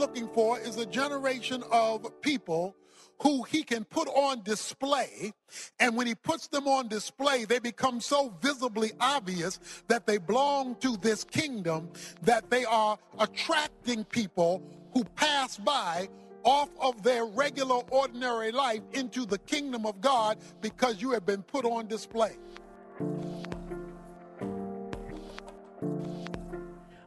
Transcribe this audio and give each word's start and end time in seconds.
looking 0.00 0.28
for 0.28 0.58
is 0.58 0.78
a 0.78 0.86
generation 0.86 1.62
of 1.70 2.20
people 2.22 2.74
who 3.20 3.42
he 3.42 3.62
can 3.62 3.84
put 3.84 4.08
on 4.08 4.42
display. 4.42 5.34
And 5.78 5.94
when 5.94 6.06
he 6.06 6.14
puts 6.14 6.48
them 6.48 6.66
on 6.66 6.88
display, 6.88 7.44
they 7.44 7.58
become 7.58 8.00
so 8.00 8.32
visibly 8.40 8.92
obvious 8.98 9.60
that 9.88 10.06
they 10.06 10.16
belong 10.16 10.76
to 10.76 10.96
this 10.96 11.22
kingdom 11.22 11.90
that 12.22 12.48
they 12.48 12.64
are 12.64 12.96
attracting 13.18 14.04
people 14.04 14.62
who 14.94 15.04
pass 15.04 15.58
by 15.58 16.08
off 16.44 16.70
of 16.80 17.02
their 17.02 17.26
regular, 17.26 17.82
ordinary 17.90 18.52
life 18.52 18.80
into 18.94 19.26
the 19.26 19.38
kingdom 19.40 19.84
of 19.84 20.00
God 20.00 20.38
because 20.62 21.02
you 21.02 21.10
have 21.10 21.26
been 21.26 21.42
put 21.42 21.66
on 21.66 21.88
display. 21.88 22.38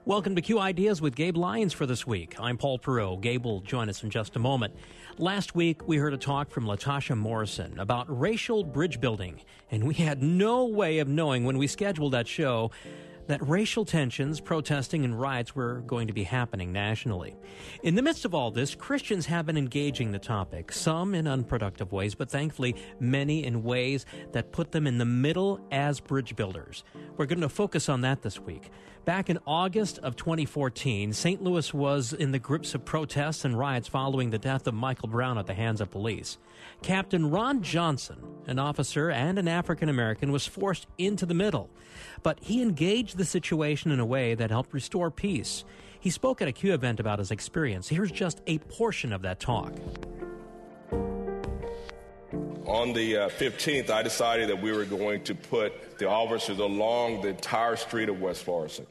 Welcome 0.05 0.35
to 0.35 0.41
Q 0.41 0.59
Ideas 0.59 1.01
with 1.01 1.15
Gabe 1.15 1.37
Lyons 1.37 1.71
for 1.71 1.85
this 1.85 2.05
week. 2.05 2.35
I'm 2.37 2.57
Paul 2.57 2.77
Perot. 2.77 3.21
Gabe 3.21 3.45
will 3.45 3.61
join 3.61 3.87
us 3.87 4.03
in 4.03 4.09
just 4.09 4.35
a 4.35 4.39
moment. 4.39 4.75
Last 5.17 5.55
week, 5.55 5.87
we 5.87 5.95
heard 5.95 6.13
a 6.13 6.17
talk 6.17 6.51
from 6.51 6.65
Latasha 6.65 7.17
Morrison 7.17 7.79
about 7.79 8.05
racial 8.09 8.65
bridge 8.65 8.99
building, 8.99 9.39
and 9.71 9.87
we 9.87 9.93
had 9.93 10.21
no 10.21 10.65
way 10.65 10.99
of 10.99 11.07
knowing 11.07 11.45
when 11.45 11.57
we 11.57 11.67
scheduled 11.67 12.11
that 12.11 12.27
show 12.27 12.69
that 13.27 13.47
racial 13.47 13.85
tensions, 13.85 14.41
protesting, 14.41 15.05
and 15.05 15.17
riots 15.17 15.55
were 15.55 15.79
going 15.87 16.07
to 16.07 16.13
be 16.13 16.23
happening 16.23 16.73
nationally. 16.73 17.37
In 17.81 17.95
the 17.95 18.01
midst 18.01 18.25
of 18.25 18.35
all 18.35 18.51
this, 18.51 18.75
Christians 18.75 19.25
have 19.27 19.45
been 19.45 19.55
engaging 19.55 20.11
the 20.11 20.19
topic, 20.19 20.73
some 20.73 21.15
in 21.15 21.27
unproductive 21.27 21.93
ways, 21.93 22.15
but 22.15 22.29
thankfully 22.29 22.75
many 22.99 23.45
in 23.45 23.63
ways 23.63 24.05
that 24.33 24.51
put 24.51 24.73
them 24.73 24.85
in 24.85 24.97
the 24.97 25.05
middle 25.05 25.65
as 25.71 26.01
bridge 26.01 26.35
builders. 26.35 26.83
We're 27.15 27.25
going 27.25 27.39
to 27.39 27.47
focus 27.47 27.87
on 27.87 28.01
that 28.01 28.21
this 28.21 28.39
week. 28.39 28.69
Back 29.05 29.29
in 29.29 29.37
August 29.45 29.99
of 29.99 30.15
2014, 30.15 31.11
St. 31.11 31.43
Louis 31.43 31.73
was 31.73 32.13
in 32.13 32.31
the 32.31 32.39
grips 32.39 32.73
of 32.73 32.85
protests 32.85 33.43
and 33.43 33.59
riots 33.59 33.89
following 33.89 34.29
the 34.29 34.37
death 34.37 34.65
of 34.65 34.73
Michael 34.73 35.09
Brown 35.09 35.37
at 35.37 35.45
the 35.45 35.53
hands 35.53 35.81
of 35.81 35.91
police. 35.91 36.37
Captain 36.81 37.29
Ron 37.29 37.61
Johnson, 37.61 38.15
an 38.47 38.59
officer 38.59 39.11
and 39.11 39.37
an 39.37 39.49
African 39.49 39.89
American, 39.89 40.31
was 40.31 40.47
forced 40.47 40.87
into 40.97 41.25
the 41.25 41.33
middle, 41.33 41.69
but 42.21 42.39
he 42.39 42.61
engaged 42.61 43.17
the 43.17 43.25
situation 43.25 43.91
in 43.91 43.99
a 43.99 44.05
way 44.05 44.35
that 44.35 44.51
helped 44.51 44.73
restore 44.73 45.11
peace. 45.11 45.65
He 45.99 46.09
spoke 46.09 46.41
at 46.41 46.47
a 46.47 46.53
Q 46.53 46.73
event 46.73 47.01
about 47.01 47.19
his 47.19 47.31
experience. 47.31 47.89
Here's 47.89 48.11
just 48.11 48.41
a 48.47 48.59
portion 48.59 49.11
of 49.11 49.21
that 49.23 49.41
talk. 49.41 49.73
On 52.65 52.93
the 52.93 53.17
uh, 53.17 53.29
15th, 53.29 53.89
I 53.89 54.01
decided 54.01 54.47
that 54.47 54.61
we 54.61 54.71
were 54.71 54.85
going 54.85 55.25
to 55.25 55.35
put 55.35 55.99
the 55.99 56.07
officers 56.07 56.59
along 56.59 57.21
the 57.21 57.27
entire 57.27 57.75
street 57.75 58.07
of 58.07 58.21
West 58.21 58.43
Florissant 58.43 58.87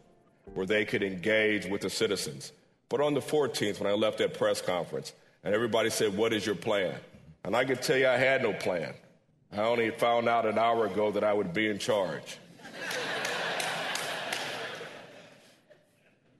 where 0.54 0.66
they 0.66 0.84
could 0.84 1.02
engage 1.02 1.66
with 1.66 1.80
the 1.80 1.90
citizens. 1.90 2.52
But 2.88 3.00
on 3.00 3.14
the 3.14 3.20
14th, 3.20 3.80
when 3.80 3.90
I 3.90 3.94
left 3.94 4.18
that 4.18 4.34
press 4.34 4.60
conference, 4.60 5.12
and 5.44 5.54
everybody 5.54 5.90
said, 5.90 6.16
What 6.16 6.32
is 6.32 6.44
your 6.44 6.54
plan? 6.54 6.94
And 7.44 7.56
I 7.56 7.64
could 7.64 7.82
tell 7.82 7.96
you 7.96 8.06
I 8.06 8.16
had 8.16 8.42
no 8.42 8.52
plan. 8.52 8.94
I 9.52 9.60
only 9.62 9.90
found 9.90 10.28
out 10.28 10.46
an 10.46 10.58
hour 10.58 10.86
ago 10.86 11.10
that 11.10 11.24
I 11.24 11.32
would 11.32 11.52
be 11.52 11.68
in 11.68 11.78
charge. 11.78 12.38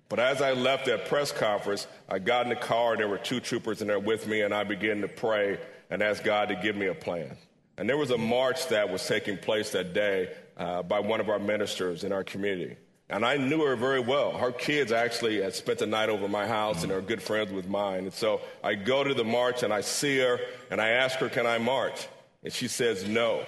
but 0.09 0.19
as 0.19 0.41
I 0.41 0.53
left 0.53 0.87
that 0.87 1.07
press 1.09 1.33
conference, 1.33 1.87
I 2.09 2.19
got 2.19 2.45
in 2.45 2.51
the 2.51 2.57
car, 2.57 2.93
and 2.93 3.01
there 3.01 3.09
were 3.09 3.19
two 3.19 3.41
troopers 3.41 3.83
in 3.83 3.89
there 3.89 3.99
with 3.99 4.27
me, 4.27 4.43
and 4.43 4.55
I 4.55 4.65
began 4.65 5.01
to 5.01 5.09
pray 5.09 5.59
and 5.91 6.03
ask 6.03 6.23
God 6.23 6.49
to 6.49 6.55
give 6.55 6.77
me 6.77 6.87
a 6.87 6.95
plan. 6.95 7.37
And 7.77 7.89
there 7.89 7.97
was 7.97 8.11
a 8.11 8.19
march 8.19 8.69
that 8.69 8.91
was 8.91 9.07
taking 9.07 9.37
place 9.37 9.71
that 9.71 9.93
day 9.93 10.33
uh, 10.57 10.83
by 10.83 11.01
one 11.01 11.21
of 11.21 11.29
our 11.29 11.39
ministers 11.39 12.05
in 12.05 12.13
our 12.13 12.25
community. 12.25 12.77
And 13.13 13.27
I 13.27 13.37
knew 13.37 13.63
her 13.63 13.77
very 13.77 14.01
well. 14.01 14.33
Her 14.33 14.53
kids 14.53 14.91
actually 14.91 15.43
had 15.43 15.55
spent 15.55 15.79
the 15.81 15.87
night 15.87 16.09
over 16.09 16.29
my 16.29 16.47
house 16.47 16.83
and 16.83 16.91
are 16.91 17.03
good 17.03 17.23
friends 17.23 17.53
with 17.53 17.69
mine. 17.69 18.05
And 18.05 18.13
so 18.13 18.41
I 18.65 18.75
go 18.75 19.05
to 19.05 19.13
the 19.13 19.23
march 19.23 19.63
and 19.63 19.71
I 19.71 19.83
see 19.83 20.19
her 20.21 20.41
and 20.71 20.81
I 20.81 20.89
ask 20.89 21.19
her, 21.19 21.29
Can 21.29 21.47
I 21.47 21.59
march? 21.59 22.09
And 22.43 22.51
she 22.51 22.69
says, 22.69 23.07
No, 23.07 23.45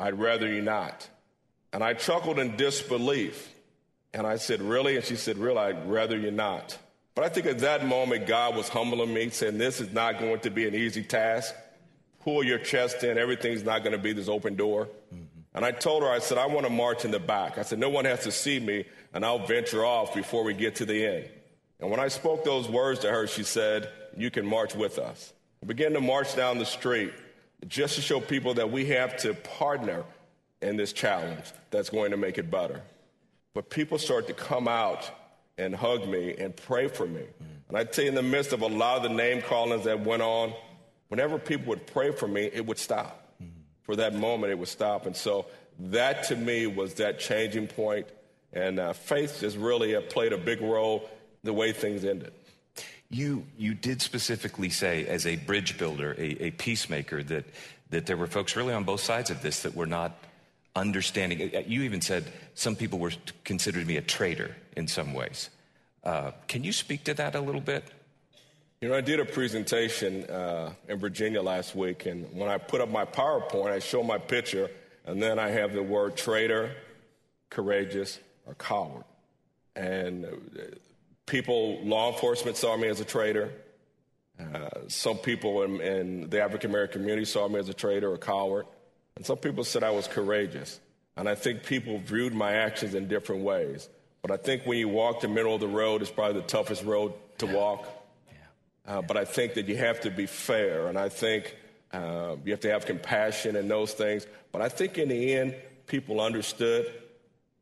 I'd 0.00 0.18
rather 0.18 0.48
you 0.48 0.62
not. 0.62 1.06
And 1.74 1.84
I 1.84 1.92
chuckled 1.92 2.38
in 2.38 2.56
disbelief. 2.56 3.52
And 4.14 4.26
I 4.26 4.36
said, 4.36 4.62
Really? 4.62 4.96
And 4.96 5.04
she 5.04 5.16
said, 5.16 5.36
Really, 5.36 5.58
I'd 5.58 5.90
rather 5.90 6.16
you 6.16 6.30
not. 6.30 6.78
But 7.14 7.24
I 7.24 7.28
think 7.28 7.44
at 7.44 7.58
that 7.58 7.84
moment, 7.86 8.26
God 8.26 8.56
was 8.56 8.70
humbling 8.70 9.12
me, 9.12 9.28
saying, 9.28 9.58
This 9.58 9.78
is 9.78 9.92
not 9.92 10.18
going 10.18 10.40
to 10.40 10.50
be 10.50 10.66
an 10.66 10.74
easy 10.74 11.02
task. 11.02 11.54
Pull 12.24 12.44
your 12.44 12.58
chest 12.58 13.04
in. 13.04 13.18
Everything's 13.18 13.62
not 13.62 13.80
going 13.80 13.92
to 13.92 14.02
be 14.02 14.14
this 14.14 14.28
open 14.28 14.56
door. 14.56 14.88
Mm-hmm. 15.14 15.24
And 15.56 15.64
I 15.64 15.72
told 15.72 16.02
her, 16.02 16.10
I 16.10 16.18
said, 16.18 16.36
I 16.36 16.46
want 16.46 16.66
to 16.66 16.70
march 16.70 17.06
in 17.06 17.10
the 17.10 17.18
back. 17.18 17.56
I 17.56 17.62
said, 17.62 17.78
no 17.78 17.88
one 17.88 18.04
has 18.04 18.24
to 18.24 18.30
see 18.30 18.60
me, 18.60 18.84
and 19.14 19.24
I'll 19.24 19.46
venture 19.46 19.86
off 19.86 20.14
before 20.14 20.44
we 20.44 20.52
get 20.52 20.76
to 20.76 20.84
the 20.84 21.04
end. 21.04 21.30
And 21.80 21.90
when 21.90 21.98
I 21.98 22.08
spoke 22.08 22.44
those 22.44 22.68
words 22.68 23.00
to 23.00 23.10
her, 23.10 23.26
she 23.26 23.42
said, 23.42 23.90
You 24.16 24.30
can 24.30 24.46
march 24.46 24.74
with 24.74 24.98
us. 24.98 25.32
I 25.62 25.66
began 25.66 25.92
to 25.92 26.00
march 26.00 26.36
down 26.36 26.58
the 26.58 26.66
street 26.66 27.12
just 27.66 27.96
to 27.96 28.00
show 28.02 28.20
people 28.20 28.54
that 28.54 28.70
we 28.70 28.86
have 28.86 29.16
to 29.18 29.34
partner 29.34 30.04
in 30.62 30.76
this 30.76 30.92
challenge 30.92 31.44
that's 31.70 31.90
going 31.90 32.10
to 32.10 32.16
make 32.16 32.38
it 32.38 32.50
better. 32.50 32.82
But 33.54 33.70
people 33.70 33.98
started 33.98 34.26
to 34.28 34.34
come 34.34 34.68
out 34.68 35.10
and 35.58 35.74
hug 35.74 36.06
me 36.06 36.34
and 36.38 36.54
pray 36.54 36.88
for 36.88 37.06
me. 37.06 37.20
Mm-hmm. 37.20 37.68
And 37.68 37.78
I 37.78 37.84
tell 37.84 38.04
you, 38.04 38.10
in 38.10 38.14
the 38.14 38.22
midst 38.22 38.52
of 38.52 38.62
a 38.62 38.66
lot 38.66 38.98
of 38.98 39.02
the 39.02 39.08
name 39.10 39.42
callings 39.42 39.84
that 39.84 40.00
went 40.00 40.22
on, 40.22 40.52
whenever 41.08 41.38
people 41.38 41.68
would 41.68 41.86
pray 41.86 42.10
for 42.10 42.28
me, 42.28 42.50
it 42.52 42.64
would 42.66 42.78
stop 42.78 43.25
for 43.86 43.96
that 43.96 44.14
moment 44.14 44.52
it 44.52 44.58
would 44.58 44.68
stop. 44.68 45.06
And 45.06 45.16
so 45.16 45.46
that 45.78 46.24
to 46.24 46.36
me 46.36 46.66
was 46.66 46.94
that 46.94 47.18
changing 47.18 47.68
point. 47.68 48.06
And 48.52 48.78
uh, 48.78 48.92
faith 48.92 49.38
just 49.40 49.56
really 49.56 49.96
uh, 49.96 50.02
played 50.02 50.32
a 50.32 50.38
big 50.38 50.60
role 50.60 51.08
the 51.42 51.52
way 51.52 51.72
things 51.72 52.04
ended. 52.04 52.32
You, 53.08 53.44
you 53.56 53.74
did 53.74 54.02
specifically 54.02 54.68
say, 54.68 55.06
as 55.06 55.26
a 55.26 55.36
bridge 55.36 55.78
builder, 55.78 56.14
a, 56.18 56.46
a 56.46 56.50
peacemaker, 56.50 57.22
that, 57.22 57.44
that 57.90 58.06
there 58.06 58.16
were 58.16 58.26
folks 58.26 58.56
really 58.56 58.74
on 58.74 58.84
both 58.84 59.00
sides 59.00 59.30
of 59.30 59.42
this 59.42 59.62
that 59.62 59.76
were 59.76 59.86
not 59.86 60.18
understanding. 60.74 61.54
Uh, 61.54 61.62
you 61.66 61.82
even 61.82 62.00
said 62.00 62.24
some 62.54 62.74
people 62.74 62.98
were 62.98 63.12
considered 63.44 63.86
be 63.86 63.96
a 63.96 64.02
traitor 64.02 64.56
in 64.76 64.88
some 64.88 65.14
ways. 65.14 65.50
Uh, 66.02 66.32
can 66.48 66.64
you 66.64 66.72
speak 66.72 67.04
to 67.04 67.14
that 67.14 67.34
a 67.34 67.40
little 67.40 67.60
bit? 67.60 67.84
You 68.82 68.90
know, 68.90 68.94
I 68.94 69.00
did 69.00 69.20
a 69.20 69.24
presentation 69.24 70.24
uh, 70.24 70.74
in 70.86 70.98
Virginia 70.98 71.40
last 71.40 71.74
week, 71.74 72.04
and 72.04 72.30
when 72.36 72.50
I 72.50 72.58
put 72.58 72.82
up 72.82 72.90
my 72.90 73.06
PowerPoint, 73.06 73.72
I 73.72 73.78
show 73.78 74.02
my 74.02 74.18
picture, 74.18 74.70
and 75.06 75.22
then 75.22 75.38
I 75.38 75.48
have 75.48 75.72
the 75.72 75.82
word 75.82 76.14
traitor, 76.14 76.76
courageous, 77.48 78.18
or 78.44 78.52
coward. 78.52 79.04
And 79.74 80.26
uh, 80.26 80.28
people, 81.24 81.82
law 81.84 82.12
enforcement 82.12 82.58
saw 82.58 82.76
me 82.76 82.88
as 82.88 83.00
a 83.00 83.06
traitor. 83.06 83.50
Uh, 84.38 84.68
some 84.88 85.16
people 85.16 85.62
in, 85.62 85.80
in 85.80 86.28
the 86.28 86.42
African 86.42 86.68
American 86.68 87.00
community 87.00 87.24
saw 87.24 87.48
me 87.48 87.58
as 87.58 87.70
a 87.70 87.74
traitor 87.74 88.12
or 88.12 88.18
coward. 88.18 88.66
And 89.16 89.24
some 89.24 89.38
people 89.38 89.64
said 89.64 89.84
I 89.84 89.90
was 89.90 90.06
courageous. 90.06 90.80
And 91.16 91.30
I 91.30 91.34
think 91.34 91.64
people 91.64 91.98
viewed 92.00 92.34
my 92.34 92.52
actions 92.52 92.94
in 92.94 93.08
different 93.08 93.42
ways. 93.42 93.88
But 94.20 94.32
I 94.32 94.36
think 94.36 94.66
when 94.66 94.76
you 94.76 94.90
walk 94.90 95.22
the 95.22 95.28
middle 95.28 95.54
of 95.54 95.62
the 95.62 95.66
road, 95.66 96.02
it's 96.02 96.10
probably 96.10 96.42
the 96.42 96.46
toughest 96.46 96.84
road 96.84 97.14
to 97.38 97.46
walk. 97.46 97.86
Uh, 98.86 99.02
but 99.02 99.16
I 99.16 99.24
think 99.24 99.54
that 99.54 99.66
you 99.66 99.76
have 99.76 100.00
to 100.00 100.10
be 100.10 100.26
fair, 100.26 100.86
and 100.86 100.98
I 100.98 101.08
think 101.08 101.56
uh, 101.92 102.36
you 102.44 102.52
have 102.52 102.60
to 102.60 102.70
have 102.70 102.86
compassion 102.86 103.56
and 103.56 103.70
those 103.70 103.92
things. 103.92 104.26
But 104.52 104.62
I 104.62 104.68
think 104.68 104.98
in 104.98 105.08
the 105.08 105.34
end, 105.34 105.54
people 105.86 106.20
understood 106.20 106.92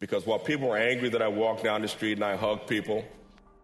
because 0.00 0.26
while 0.26 0.38
people 0.38 0.68
were 0.68 0.76
angry 0.76 1.08
that 1.10 1.22
I 1.22 1.28
walked 1.28 1.64
down 1.64 1.82
the 1.82 1.88
street 1.88 2.14
and 2.14 2.24
I 2.24 2.36
hugged 2.36 2.66
people, 2.66 3.04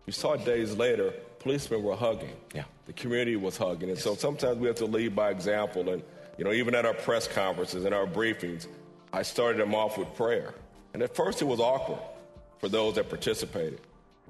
you 0.07 0.13
saw 0.13 0.37
days 0.37 0.75
later, 0.75 1.13
policemen 1.39 1.83
were 1.83 1.97
hugging. 1.97 2.33
Yeah. 2.55 2.65
The 2.87 2.93
community 2.93 3.37
was 3.37 3.57
hugging. 3.57 3.89
And 3.89 3.99
yes. 3.99 4.05
so 4.05 4.15
sometimes 4.15 4.59
we 4.59 4.67
have 4.67 4.77
to 4.77 4.87
lead 4.87 5.15
by 5.15 5.31
example. 5.31 5.89
And, 5.89 6.03
you 6.39 6.45
know, 6.45 6.53
even 6.53 6.75
at 6.75 6.87
our 6.87 6.95
press 6.95 7.29
conferences 7.29 7.85
and 7.85 7.95
our 7.95 8.07
briefings, 8.07 8.67
I 9.13 9.23
started 9.23 9.61
them 9.61 9.75
off 9.75 9.99
with 9.99 10.15
prayer. 10.15 10.55
And 10.95 11.03
at 11.03 11.15
first 11.15 11.43
it 11.43 11.45
was 11.45 11.61
awkward 11.61 12.01
for 12.59 12.69
those 12.69 12.95
that 12.95 13.09
participated. 13.09 13.81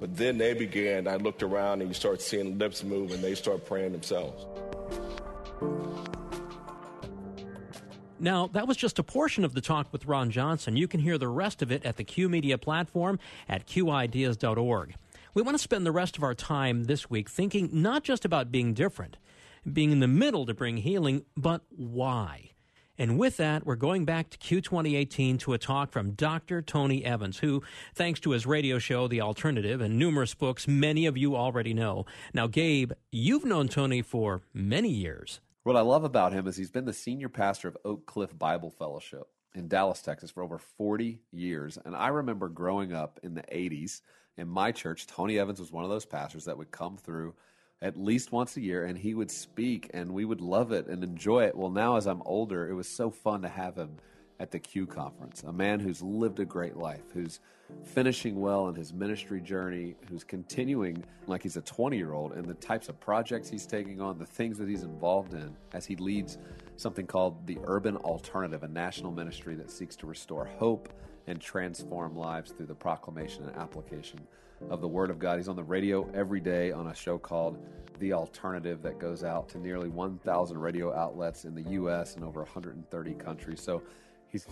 But 0.00 0.16
then 0.16 0.38
they 0.38 0.54
began, 0.54 1.06
I 1.06 1.16
looked 1.16 1.42
around 1.42 1.82
and 1.82 1.90
you 1.90 1.94
start 1.94 2.22
seeing 2.22 2.58
lips 2.58 2.82
move 2.82 3.12
and 3.12 3.22
they 3.22 3.34
start 3.34 3.66
praying 3.66 3.92
themselves. 3.92 4.46
Now, 8.18 8.48
that 8.48 8.66
was 8.66 8.76
just 8.76 8.98
a 8.98 9.02
portion 9.02 9.44
of 9.44 9.54
the 9.54 9.60
talk 9.60 9.92
with 9.92 10.06
Ron 10.06 10.30
Johnson. 10.30 10.76
You 10.76 10.88
can 10.88 11.00
hear 11.00 11.16
the 11.16 11.28
rest 11.28 11.62
of 11.62 11.70
it 11.70 11.84
at 11.84 11.96
the 11.96 12.04
Q 12.04 12.28
Media 12.28 12.58
platform 12.58 13.18
at 13.48 13.66
qideas.org. 13.66 14.94
We 15.32 15.42
want 15.42 15.54
to 15.54 15.62
spend 15.62 15.86
the 15.86 15.92
rest 15.92 16.16
of 16.16 16.22
our 16.22 16.34
time 16.34 16.84
this 16.84 17.08
week 17.08 17.30
thinking 17.30 17.70
not 17.72 18.02
just 18.02 18.24
about 18.24 18.50
being 18.50 18.74
different, 18.74 19.16
being 19.70 19.92
in 19.92 20.00
the 20.00 20.08
middle 20.08 20.44
to 20.46 20.54
bring 20.54 20.78
healing, 20.78 21.24
but 21.36 21.62
why. 21.70 22.49
And 23.00 23.18
with 23.18 23.38
that, 23.38 23.64
we're 23.64 23.76
going 23.76 24.04
back 24.04 24.28
to 24.28 24.36
Q 24.36 24.60
2018 24.60 25.38
to 25.38 25.54
a 25.54 25.58
talk 25.58 25.90
from 25.90 26.10
Dr. 26.10 26.60
Tony 26.60 27.02
Evans, 27.02 27.38
who, 27.38 27.62
thanks 27.94 28.20
to 28.20 28.32
his 28.32 28.44
radio 28.44 28.78
show, 28.78 29.08
The 29.08 29.22
Alternative, 29.22 29.80
and 29.80 29.98
numerous 29.98 30.34
books 30.34 30.68
many 30.68 31.06
of 31.06 31.16
you 31.16 31.34
already 31.34 31.72
know. 31.72 32.04
Now, 32.34 32.46
Gabe, 32.46 32.92
you've 33.10 33.46
known 33.46 33.68
Tony 33.68 34.02
for 34.02 34.42
many 34.52 34.90
years. 34.90 35.40
What 35.62 35.76
I 35.76 35.80
love 35.80 36.04
about 36.04 36.34
him 36.34 36.46
is 36.46 36.58
he's 36.58 36.70
been 36.70 36.84
the 36.84 36.92
senior 36.92 37.30
pastor 37.30 37.68
of 37.68 37.78
Oak 37.86 38.04
Cliff 38.04 38.38
Bible 38.38 38.70
Fellowship 38.70 39.28
in 39.54 39.66
Dallas, 39.66 40.02
Texas 40.02 40.30
for 40.30 40.42
over 40.42 40.58
40 40.58 41.22
years. 41.32 41.78
And 41.82 41.96
I 41.96 42.08
remember 42.08 42.50
growing 42.50 42.92
up 42.92 43.18
in 43.22 43.32
the 43.32 43.44
80s 43.44 44.02
in 44.36 44.46
my 44.46 44.72
church, 44.72 45.06
Tony 45.06 45.38
Evans 45.38 45.58
was 45.58 45.72
one 45.72 45.84
of 45.84 45.90
those 45.90 46.04
pastors 46.04 46.44
that 46.44 46.58
would 46.58 46.70
come 46.70 46.98
through 46.98 47.34
at 47.82 47.96
least 47.96 48.30
once 48.30 48.56
a 48.56 48.60
year 48.60 48.84
and 48.84 48.98
he 48.98 49.14
would 49.14 49.30
speak 49.30 49.90
and 49.94 50.12
we 50.12 50.24
would 50.24 50.40
love 50.40 50.72
it 50.72 50.86
and 50.86 51.02
enjoy 51.02 51.44
it. 51.44 51.56
Well, 51.56 51.70
now 51.70 51.96
as 51.96 52.06
I'm 52.06 52.22
older, 52.22 52.68
it 52.68 52.74
was 52.74 52.88
so 52.88 53.10
fun 53.10 53.42
to 53.42 53.48
have 53.48 53.76
him 53.76 53.96
at 54.38 54.50
the 54.50 54.58
Q 54.58 54.86
conference, 54.86 55.42
a 55.42 55.52
man 55.52 55.80
who's 55.80 56.02
lived 56.02 56.40
a 56.40 56.44
great 56.46 56.76
life, 56.76 57.02
who's 57.12 57.40
finishing 57.84 58.40
well 58.40 58.68
in 58.68 58.74
his 58.74 58.92
ministry 58.92 59.40
journey, 59.40 59.94
who's 60.08 60.24
continuing 60.24 61.04
like 61.26 61.42
he's 61.42 61.56
a 61.56 61.62
20 61.62 61.96
year 61.96 62.14
old, 62.14 62.32
and 62.32 62.46
the 62.46 62.54
types 62.54 62.88
of 62.88 62.98
projects 63.00 63.50
he's 63.50 63.66
taking 63.66 64.00
on, 64.00 64.18
the 64.18 64.26
things 64.26 64.56
that 64.58 64.68
he's 64.68 64.82
involved 64.82 65.34
in 65.34 65.54
as 65.74 65.84
he 65.84 65.94
leads 65.96 66.38
something 66.80 67.06
called 67.06 67.46
the 67.46 67.58
Urban 67.64 67.96
Alternative, 67.98 68.62
a 68.62 68.68
national 68.68 69.12
ministry 69.12 69.54
that 69.54 69.70
seeks 69.70 69.96
to 69.96 70.06
restore 70.06 70.46
hope 70.46 70.88
and 71.26 71.38
transform 71.38 72.16
lives 72.16 72.52
through 72.52 72.66
the 72.66 72.74
proclamation 72.74 73.44
and 73.44 73.54
application 73.56 74.18
of 74.70 74.80
the 74.80 74.88
Word 74.88 75.10
of 75.10 75.18
God. 75.18 75.38
He's 75.38 75.48
on 75.48 75.56
the 75.56 75.62
radio 75.62 76.10
every 76.14 76.40
day 76.40 76.72
on 76.72 76.86
a 76.86 76.94
show 76.94 77.18
called 77.18 77.58
The 77.98 78.14
Alternative 78.14 78.80
that 78.82 78.98
goes 78.98 79.24
out 79.24 79.48
to 79.50 79.58
nearly 79.58 79.90
1,000 79.90 80.58
radio 80.58 80.94
outlets 80.94 81.44
in 81.44 81.54
the 81.54 81.70
U.S. 81.72 82.16
and 82.16 82.24
over 82.24 82.40
130 82.40 83.14
countries. 83.14 83.60
So 83.60 83.82
he's 84.28 84.46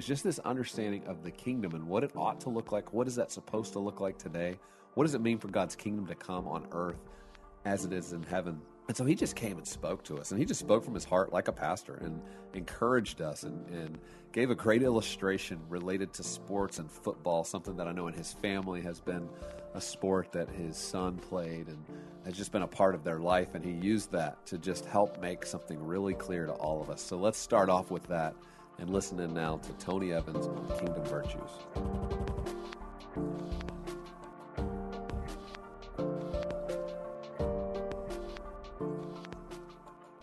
it's 0.00 0.06
just 0.06 0.24
this 0.24 0.38
understanding 0.38 1.04
of 1.04 1.22
the 1.22 1.30
kingdom 1.30 1.74
and 1.74 1.86
what 1.86 2.02
it 2.02 2.10
ought 2.16 2.40
to 2.40 2.48
look 2.48 2.72
like. 2.72 2.94
What 2.94 3.06
is 3.06 3.16
that 3.16 3.30
supposed 3.30 3.74
to 3.74 3.80
look 3.80 4.00
like 4.00 4.16
today? 4.16 4.56
What 4.94 5.04
does 5.04 5.12
it 5.12 5.20
mean 5.20 5.36
for 5.36 5.48
God's 5.48 5.76
kingdom 5.76 6.06
to 6.06 6.14
come 6.14 6.48
on 6.48 6.66
earth 6.72 6.96
as 7.66 7.84
it 7.84 7.92
is 7.92 8.14
in 8.14 8.22
heaven? 8.22 8.62
And 8.88 8.96
so 8.96 9.04
he 9.04 9.14
just 9.14 9.36
came 9.36 9.58
and 9.58 9.66
spoke 9.66 10.02
to 10.04 10.16
us, 10.16 10.30
and 10.30 10.40
he 10.40 10.46
just 10.46 10.58
spoke 10.58 10.86
from 10.86 10.94
his 10.94 11.04
heart 11.04 11.34
like 11.34 11.48
a 11.48 11.52
pastor 11.52 11.96
and 11.96 12.22
encouraged 12.54 13.20
us 13.20 13.42
and, 13.42 13.68
and 13.68 13.98
gave 14.32 14.48
a 14.50 14.54
great 14.54 14.82
illustration 14.82 15.60
related 15.68 16.14
to 16.14 16.22
sports 16.22 16.78
and 16.78 16.90
football, 16.90 17.44
something 17.44 17.76
that 17.76 17.86
I 17.86 17.92
know 17.92 18.08
in 18.08 18.14
his 18.14 18.32
family 18.32 18.80
has 18.80 19.00
been 19.00 19.28
a 19.74 19.82
sport 19.82 20.32
that 20.32 20.48
his 20.48 20.78
son 20.78 21.18
played 21.18 21.68
and 21.68 21.84
has 22.24 22.34
just 22.34 22.52
been 22.52 22.62
a 22.62 22.66
part 22.66 22.94
of 22.94 23.04
their 23.04 23.18
life. 23.18 23.54
And 23.54 23.62
he 23.62 23.72
used 23.72 24.12
that 24.12 24.46
to 24.46 24.56
just 24.56 24.86
help 24.86 25.20
make 25.20 25.44
something 25.44 25.78
really 25.84 26.14
clear 26.14 26.46
to 26.46 26.52
all 26.52 26.80
of 26.80 26.88
us. 26.88 27.02
So 27.02 27.18
let's 27.18 27.38
start 27.38 27.68
off 27.68 27.90
with 27.90 28.04
that 28.04 28.34
and 28.80 28.90
listen 28.90 29.20
in 29.20 29.34
now 29.34 29.58
to 29.58 29.72
Tony 29.74 30.12
Evans 30.12 30.46
on 30.46 30.66
Kingdom 30.78 31.04
Virtues. 31.04 31.50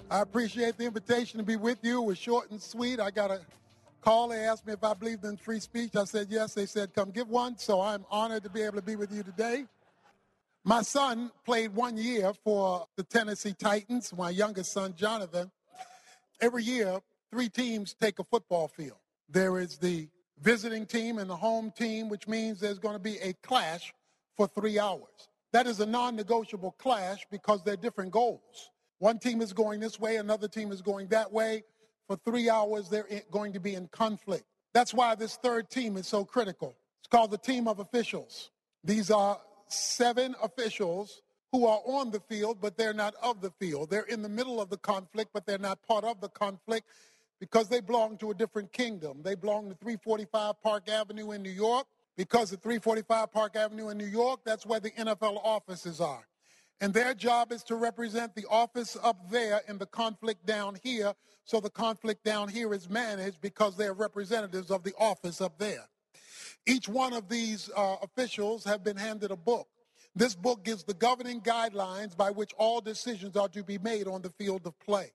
I 0.10 0.22
appreciate 0.22 0.78
the 0.78 0.86
invitation 0.86 1.38
to 1.38 1.46
be 1.46 1.58
with 1.58 1.78
you. 1.84 2.02
It 2.02 2.06
was 2.06 2.18
short 2.18 2.50
and 2.50 2.62
sweet. 2.62 3.00
I 3.00 3.12
got 3.12 3.30
a 3.30 3.42
call. 4.02 4.30
They 4.30 4.46
asked 4.46 4.66
me 4.66 4.74
if 4.74 4.84
I 4.84 4.94
believed 4.94 5.24
in 5.26 5.38
free 5.38 5.60
speech. 5.60 5.96
I 5.96 6.06
said 6.06 6.28
yes. 6.30 6.54
They 6.54 6.66
said, 6.66 6.96
come 6.96 7.12
give 7.12 7.30
one. 7.30 7.58
So 7.58 7.82
I'm 7.82 8.06
honored 8.10 8.44
to 8.44 8.50
be 8.50 8.62
able 8.64 8.78
to 8.78 8.82
be 8.82 8.96
with 8.96 9.12
you 9.12 9.22
today. 9.22 9.66
My 10.64 10.82
son 10.82 11.32
played 11.46 11.76
one 11.76 11.98
year 11.98 12.34
for 12.44 12.88
the 12.96 13.04
Tennessee 13.04 13.54
Titans, 13.54 14.12
my 14.18 14.30
youngest 14.30 14.72
son, 14.72 14.96
Jonathan. 14.98 15.52
Every 16.42 16.64
year, 16.64 17.00
three 17.32 17.50
teams 17.50 17.96
take 18.00 18.20
a 18.20 18.24
football 18.24 18.68
field. 18.68 18.98
There 19.30 19.60
is 19.60 19.78
the 19.78 20.08
visiting 20.42 20.86
team 20.86 21.18
and 21.18 21.30
the 21.30 21.36
home 21.36 21.72
team, 21.72 22.10
which 22.10 22.28
means 22.28 22.60
there's 22.60 22.80
going 22.80 22.96
to 22.96 23.00
be 23.00 23.18
a 23.20 23.34
clash 23.44 23.94
for 24.36 24.48
three 24.48 24.80
hours. 24.80 25.30
That 25.54 25.68
is 25.68 25.80
a 25.80 25.86
non 25.86 26.16
negotiable 26.16 26.76
clash 26.78 27.26
because 27.32 27.64
they're 27.64 27.76
different 27.76 28.12
goals. 28.12 28.72
One 29.00 29.20
team 29.20 29.42
is 29.42 29.54
going 29.54 29.80
this 29.80 30.00
way, 30.00 30.18
another 30.18 30.48
team 30.48 30.72
is 30.72 30.82
going 30.82 31.08
that 31.08 31.32
way. 31.32 31.64
For 32.08 32.18
three 32.24 32.50
hours, 32.50 32.90
they're 32.90 33.08
going 33.32 33.54
to 33.54 33.60
be 33.60 33.76
in 33.76 33.88
conflict. 33.90 34.46
That's 34.74 34.94
why 34.94 35.16
this 35.16 35.36
third 35.38 35.70
team 35.70 35.98
is 35.98 36.08
so 36.08 36.24
critical. 36.24 36.76
It's 37.02 37.08
called 37.10 37.32
the 37.32 37.38
team 37.38 37.68
of 37.68 37.80
officials. 37.80 38.52
These 38.84 39.12
are 39.12 39.40
seven 39.68 40.36
officials 40.42 41.22
who 41.52 41.66
are 41.66 41.82
on 41.86 42.12
the 42.12 42.20
field, 42.22 42.58
but 42.62 42.78
they're 42.78 42.94
not 42.94 43.14
of 43.22 43.42
the 43.42 43.52
field. 43.60 43.90
They're 43.90 44.04
in 44.04 44.22
the 44.22 44.30
middle 44.30 44.62
of 44.62 44.70
the 44.70 44.78
conflict, 44.78 45.32
but 45.34 45.46
they're 45.46 45.58
not 45.58 45.86
part 45.88 46.04
of 46.04 46.22
the 46.22 46.30
conflict 46.30 46.88
because 47.40 47.70
they 47.70 47.82
belong 47.82 48.18
to 48.18 48.32
a 48.32 48.34
different 48.34 48.72
kingdom. 48.72 49.22
They 49.24 49.36
belong 49.36 49.70
to 49.70 49.76
345 49.76 50.62
Park 50.62 50.90
Avenue 50.90 51.32
in 51.32 51.42
New 51.42 51.52
York. 51.52 51.86
Because 52.16 52.52
of 52.52 52.62
345 52.62 53.32
Park 53.32 53.56
Avenue 53.56 53.90
in 53.90 53.98
New 53.98 54.08
York, 54.08 54.40
that's 54.44 54.66
where 54.66 54.80
the 54.80 54.90
NFL 54.92 55.40
offices 55.44 56.02
are. 56.02 56.26
And 56.82 56.94
their 56.94 57.14
job 57.14 57.52
is 57.52 57.64
to 57.66 57.76
represent 57.76 58.36
the 58.36 58.46
office 58.50 58.98
up 59.04 59.30
there 59.30 59.62
and 59.68 59.80
the 59.80 59.86
conflict 59.86 60.46
down 60.46 60.78
here. 60.84 61.14
So 61.46 61.60
the 61.60 61.70
conflict 61.70 62.24
down 62.24 62.50
here 62.50 62.74
is 62.74 62.90
managed 62.90 63.42
because 63.42 63.78
they're 63.78 63.94
representatives 63.94 64.72
of 64.72 64.84
the 64.84 64.94
office 64.98 65.42
up 65.42 65.58
there. 65.60 65.90
Each 66.66 66.88
one 66.88 67.14
of 67.14 67.30
these 67.30 67.70
uh, 67.76 67.98
officials 68.02 68.64
have 68.66 68.84
been 68.84 68.98
handed 68.98 69.32
a 69.32 69.38
book. 69.38 69.68
This 70.16 70.36
book 70.36 70.64
gives 70.64 70.84
the 70.84 70.94
governing 70.96 71.42
guidelines 71.42 72.18
by 72.18 72.32
which 72.32 72.52
all 72.58 72.82
decisions 72.82 73.38
are 73.38 73.48
to 73.50 73.64
be 73.64 73.78
made 73.78 74.08
on 74.08 74.22
the 74.22 74.32
field 74.32 74.66
of 74.66 74.78
play. 74.80 75.12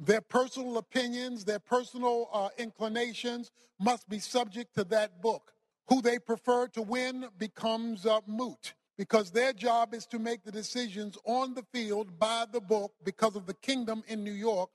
Their 0.00 0.20
personal 0.20 0.78
opinions, 0.78 1.44
their 1.44 1.58
personal 1.58 2.28
uh, 2.32 2.48
inclinations 2.58 3.50
must 3.78 4.08
be 4.08 4.18
subject 4.18 4.74
to 4.74 4.84
that 4.84 5.22
book. 5.22 5.52
Who 5.88 6.00
they 6.00 6.18
prefer 6.18 6.68
to 6.68 6.82
win 6.82 7.26
becomes 7.38 8.06
uh, 8.06 8.20
moot 8.26 8.74
because 8.96 9.30
their 9.30 9.52
job 9.52 9.94
is 9.94 10.06
to 10.06 10.18
make 10.18 10.44
the 10.44 10.52
decisions 10.52 11.16
on 11.24 11.54
the 11.54 11.64
field 11.72 12.18
by 12.18 12.46
the 12.50 12.60
book 12.60 12.92
because 13.04 13.36
of 13.36 13.46
the 13.46 13.54
kingdom 13.54 14.02
in 14.06 14.22
New 14.22 14.32
York 14.32 14.70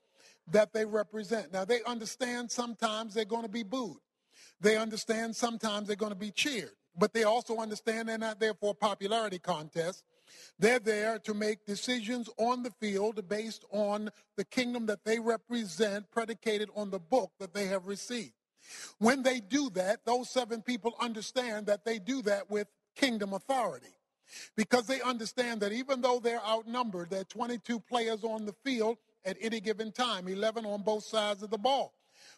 that 0.50 0.72
they 0.72 0.84
represent. 0.84 1.52
Now, 1.52 1.64
they 1.64 1.82
understand 1.84 2.50
sometimes 2.50 3.14
they're 3.14 3.24
going 3.24 3.42
to 3.42 3.48
be 3.48 3.62
booed, 3.62 3.98
they 4.60 4.76
understand 4.76 5.36
sometimes 5.36 5.86
they're 5.86 5.96
going 5.96 6.12
to 6.12 6.18
be 6.18 6.30
cheered, 6.30 6.72
but 6.96 7.12
they 7.12 7.24
also 7.24 7.58
understand 7.58 8.08
they're 8.08 8.18
not 8.18 8.40
there 8.40 8.54
for 8.54 8.70
a 8.70 8.74
popularity 8.74 9.38
contest. 9.38 10.04
They're 10.58 10.78
there 10.78 11.18
to 11.20 11.34
make 11.34 11.66
decisions 11.66 12.28
on 12.36 12.62
the 12.62 12.72
field 12.80 13.28
based 13.28 13.64
on 13.70 14.10
the 14.36 14.44
kingdom 14.44 14.86
that 14.86 15.04
they 15.04 15.18
represent, 15.18 16.10
predicated 16.10 16.68
on 16.74 16.90
the 16.90 16.98
book 16.98 17.32
that 17.38 17.54
they 17.54 17.66
have 17.66 17.86
received. 17.86 18.32
When 18.98 19.22
they 19.22 19.40
do 19.40 19.70
that, 19.70 20.04
those 20.04 20.28
seven 20.30 20.62
people 20.62 20.94
understand 21.00 21.66
that 21.66 21.84
they 21.84 21.98
do 21.98 22.22
that 22.22 22.50
with 22.50 22.68
kingdom 22.96 23.32
authority 23.32 23.94
because 24.56 24.86
they 24.86 25.00
understand 25.00 25.60
that 25.60 25.72
even 25.72 26.00
though 26.00 26.20
they're 26.20 26.44
outnumbered, 26.44 27.10
there 27.10 27.20
are 27.20 27.24
22 27.24 27.80
players 27.80 28.24
on 28.24 28.44
the 28.44 28.54
field 28.64 28.98
at 29.24 29.36
any 29.40 29.60
given 29.60 29.92
time, 29.92 30.28
11 30.28 30.66
on 30.66 30.82
both 30.82 31.04
sides 31.04 31.42
of 31.42 31.50
the 31.50 31.58
ball. 31.58 31.94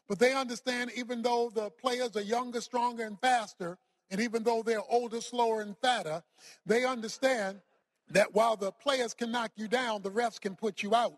But 0.08 0.18
they 0.18 0.34
understand 0.34 0.90
even 0.94 1.22
though 1.22 1.50
the 1.52 1.70
players 1.70 2.16
are 2.16 2.22
younger, 2.22 2.60
stronger, 2.60 3.04
and 3.04 3.18
faster, 3.20 3.78
and 4.10 4.20
even 4.20 4.42
though 4.42 4.62
they're 4.62 4.82
older, 4.88 5.20
slower, 5.20 5.60
and 5.60 5.76
fatter, 5.78 6.22
they 6.66 6.84
understand 6.84 7.60
that 8.10 8.34
while 8.34 8.56
the 8.56 8.72
players 8.72 9.14
can 9.14 9.30
knock 9.30 9.52
you 9.56 9.68
down, 9.68 10.02
the 10.02 10.10
refs 10.10 10.40
can 10.40 10.56
put 10.56 10.82
you 10.82 10.94
out 10.94 11.14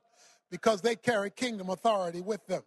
because 0.50 0.80
they 0.80 0.96
carry 0.96 1.30
kingdom 1.30 1.70
authority 1.70 2.20
with 2.20 2.46
them. 2.46 2.62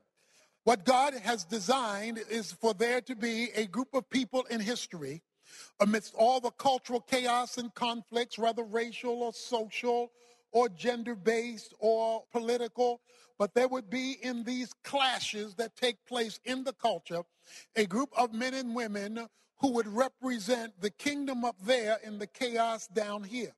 What 0.63 0.84
God 0.84 1.13
has 1.13 1.44
designed 1.44 2.20
is 2.29 2.51
for 2.51 2.74
there 2.74 3.01
to 3.01 3.15
be 3.15 3.50
a 3.55 3.67
group 3.67 3.94
of 3.94 4.10
people 4.10 4.44
in 4.50 4.60
history 4.60 5.22
amidst 5.79 6.15
all 6.15 6.39
the 6.39 6.50
cultural 6.51 7.01
chaos 7.01 7.58
and 7.60 7.74
conflicts, 7.75 8.39
whether 8.39 8.63
racial 8.63 9.22
or 9.22 9.32
social 9.32 10.12
or 10.51 10.70
gender 10.70 11.15
based 11.15 11.74
or 11.79 12.24
political, 12.32 13.01
but 13.38 13.53
there 13.53 13.67
would 13.67 13.89
be 13.89 14.17
in 14.24 14.44
these 14.44 14.74
clashes 14.84 15.53
that 15.55 15.75
take 15.75 15.98
place 16.08 16.39
in 16.46 16.63
the 16.63 16.74
culture 16.74 17.22
a 17.75 17.86
group 17.86 18.10
of 18.17 18.34
men 18.34 18.53
and 18.53 18.74
women 18.74 19.27
who 19.60 19.72
would 19.72 19.88
represent 19.88 20.74
the 20.82 20.89
kingdom 20.89 21.46
up 21.46 21.58
there 21.63 22.00
in 22.03 22.17
the 22.17 22.27
chaos 22.27 22.88
down 22.88 23.24
here. 23.24 23.53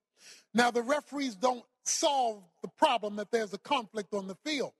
Now, 0.57 0.71
the 0.71 0.81
referees 0.81 1.35
don't 1.35 1.63
solve 1.83 2.41
the 2.63 2.67
problem 2.67 3.17
that 3.17 3.29
there's 3.29 3.53
a 3.53 3.59
conflict 3.59 4.15
on 4.15 4.27
the 4.27 4.33
field, 4.43 4.71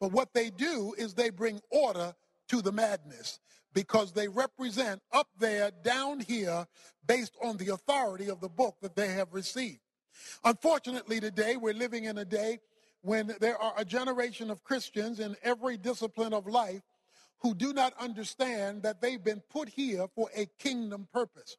but 0.00 0.10
what 0.10 0.32
they 0.32 0.48
do 0.48 0.94
is 0.96 1.12
they 1.12 1.28
bring 1.28 1.60
order 1.68 2.14
to 2.48 2.62
the 2.62 2.72
madness 2.72 3.38
because 3.74 4.12
they 4.12 4.28
represent 4.28 5.02
up 5.12 5.28
there, 5.38 5.72
down 5.84 6.20
here, 6.20 6.66
based 7.06 7.34
on 7.44 7.58
the 7.58 7.68
authority 7.68 8.30
of 8.30 8.40
the 8.40 8.48
book 8.48 8.76
that 8.80 8.96
they 8.96 9.08
have 9.08 9.34
received. 9.34 9.80
Unfortunately, 10.42 11.20
today 11.20 11.58
we're 11.58 11.74
living 11.74 12.04
in 12.04 12.16
a 12.16 12.24
day 12.24 12.58
when 13.02 13.34
there 13.38 13.60
are 13.60 13.74
a 13.76 13.84
generation 13.84 14.50
of 14.50 14.64
Christians 14.64 15.20
in 15.20 15.36
every 15.42 15.76
discipline 15.76 16.32
of 16.32 16.46
life 16.46 16.80
who 17.40 17.54
do 17.54 17.74
not 17.74 17.92
understand 18.00 18.84
that 18.84 19.02
they've 19.02 19.22
been 19.22 19.42
put 19.50 19.68
here 19.68 20.06
for 20.14 20.30
a 20.34 20.46
kingdom 20.58 21.06
purpose. 21.12 21.58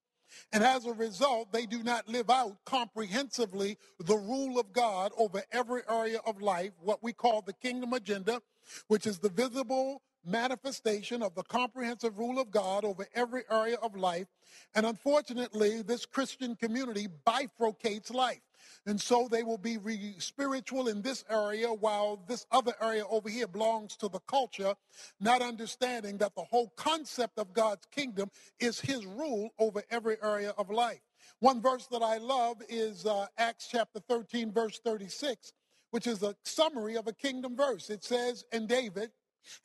And 0.51 0.63
as 0.63 0.85
a 0.85 0.93
result, 0.93 1.51
they 1.51 1.65
do 1.65 1.83
not 1.83 2.07
live 2.07 2.29
out 2.29 2.57
comprehensively 2.65 3.77
the 3.99 4.17
rule 4.17 4.59
of 4.59 4.73
God 4.73 5.11
over 5.17 5.43
every 5.51 5.81
area 5.89 6.19
of 6.25 6.41
life, 6.41 6.71
what 6.81 7.03
we 7.03 7.13
call 7.13 7.41
the 7.41 7.53
kingdom 7.53 7.93
agenda, 7.93 8.41
which 8.87 9.07
is 9.07 9.19
the 9.19 9.29
visible 9.29 10.01
manifestation 10.25 11.23
of 11.23 11.35
the 11.35 11.43
comprehensive 11.43 12.17
rule 12.19 12.39
of 12.39 12.51
God 12.51 12.83
over 12.83 13.07
every 13.15 13.43
area 13.49 13.77
of 13.77 13.95
life. 13.95 14.27
And 14.75 14.85
unfortunately, 14.85 15.81
this 15.81 16.05
Christian 16.05 16.55
community 16.55 17.07
bifurcates 17.25 18.13
life. 18.13 18.41
And 18.85 18.99
so 18.99 19.27
they 19.29 19.43
will 19.43 19.57
be 19.57 19.77
re- 19.77 20.15
spiritual 20.19 20.87
in 20.87 21.01
this 21.01 21.23
area 21.29 21.67
while 21.73 22.23
this 22.27 22.45
other 22.51 22.73
area 22.81 23.05
over 23.09 23.29
here 23.29 23.47
belongs 23.47 23.95
to 23.97 24.07
the 24.07 24.19
culture, 24.19 24.75
not 25.19 25.41
understanding 25.41 26.17
that 26.17 26.35
the 26.35 26.43
whole 26.43 26.71
concept 26.75 27.37
of 27.39 27.53
God's 27.53 27.85
kingdom 27.87 28.31
is 28.59 28.79
his 28.79 29.05
rule 29.05 29.49
over 29.59 29.83
every 29.89 30.17
area 30.23 30.53
of 30.57 30.69
life. 30.69 31.01
One 31.39 31.61
verse 31.61 31.87
that 31.91 32.01
I 32.01 32.17
love 32.17 32.61
is 32.69 33.05
uh, 33.05 33.27
Acts 33.37 33.67
chapter 33.69 33.99
13, 33.99 34.51
verse 34.51 34.79
36, 34.83 35.53
which 35.91 36.07
is 36.07 36.23
a 36.23 36.35
summary 36.45 36.95
of 36.95 37.07
a 37.07 37.13
kingdom 37.13 37.55
verse. 37.55 37.89
It 37.89 38.03
says, 38.03 38.45
And 38.51 38.67
David, 38.67 39.11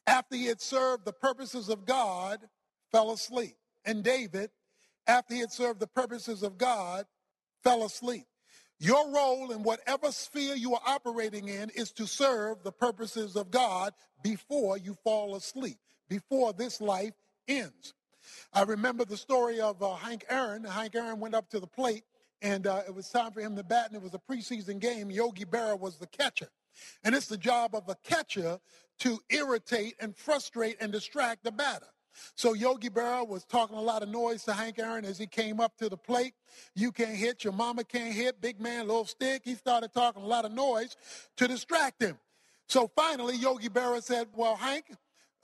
after 0.06 0.37
he 0.37 0.47
had 0.47 0.61
served 0.61 1.04
the 1.04 1.12
purposes 1.12 1.68
of 1.68 1.87
God, 1.87 2.40
fell 2.90 3.12
asleep. 3.12 3.56
And 3.85 4.04
David, 4.04 4.50
after 5.06 5.35
he 5.35 5.40
had 5.40 5.52
served 5.52 5.80
the 5.80 5.87
purposes 5.87 6.42
of 6.42 6.59
God, 6.59 7.06
fell 7.64 7.85
asleep. 7.85 8.26
Your 8.82 9.12
role 9.12 9.52
in 9.52 9.62
whatever 9.62 10.10
sphere 10.10 10.56
you 10.56 10.74
are 10.74 10.80
operating 10.84 11.46
in 11.46 11.70
is 11.70 11.92
to 11.92 12.04
serve 12.04 12.64
the 12.64 12.72
purposes 12.72 13.36
of 13.36 13.52
God 13.52 13.92
before 14.24 14.76
you 14.76 14.96
fall 15.04 15.36
asleep, 15.36 15.78
before 16.08 16.52
this 16.52 16.80
life 16.80 17.12
ends. 17.46 17.94
I 18.52 18.62
remember 18.62 19.04
the 19.04 19.16
story 19.16 19.60
of 19.60 19.80
uh, 19.84 19.94
Hank 19.94 20.24
Aaron. 20.28 20.64
Hank 20.64 20.96
Aaron 20.96 21.20
went 21.20 21.36
up 21.36 21.48
to 21.50 21.60
the 21.60 21.66
plate, 21.68 22.02
and 22.42 22.66
uh, 22.66 22.82
it 22.84 22.92
was 22.92 23.08
time 23.08 23.30
for 23.30 23.40
him 23.40 23.54
to 23.54 23.62
bat, 23.62 23.86
and 23.86 23.94
it 23.94 24.02
was 24.02 24.14
a 24.14 24.18
preseason 24.18 24.80
game. 24.80 25.12
Yogi 25.12 25.44
Berra 25.44 25.78
was 25.78 25.98
the 25.98 26.08
catcher. 26.08 26.48
And 27.04 27.14
it's 27.14 27.28
the 27.28 27.38
job 27.38 27.76
of 27.76 27.88
a 27.88 27.94
catcher 28.02 28.58
to 28.98 29.20
irritate 29.30 29.94
and 30.00 30.16
frustrate 30.16 30.78
and 30.80 30.90
distract 30.90 31.44
the 31.44 31.52
batter. 31.52 31.86
So 32.35 32.54
Yogi 32.54 32.90
Berra 32.90 33.26
was 33.26 33.45
talking 33.45 33.76
a 33.76 33.81
lot 33.81 34.02
of 34.02 34.09
noise 34.09 34.45
to 34.45 34.52
Hank 34.52 34.78
Aaron 34.78 35.04
as 35.04 35.19
he 35.19 35.26
came 35.26 35.61
up 35.61 35.76
to 35.78 35.88
the 35.88 35.97
plate. 35.97 36.35
You 36.75 36.92
can't 36.92 37.16
hit, 37.16 37.45
your 37.45 37.52
mama 37.52 37.85
can't 37.85 38.14
hit, 38.14 38.40
big 38.40 38.61
man, 38.61 38.87
little 38.87 39.04
stick. 39.04 39.42
He 39.45 39.54
started 39.54 39.92
talking 39.92 40.23
a 40.23 40.26
lot 40.26 40.45
of 40.45 40.52
noise 40.52 40.97
to 41.37 41.49
distract 41.49 42.02
him. 42.02 42.19
So 42.69 42.90
finally, 42.97 43.37
Yogi 43.37 43.69
Berra 43.69 44.02
said, 44.02 44.28
Well, 44.35 44.57
Hank, 44.57 44.87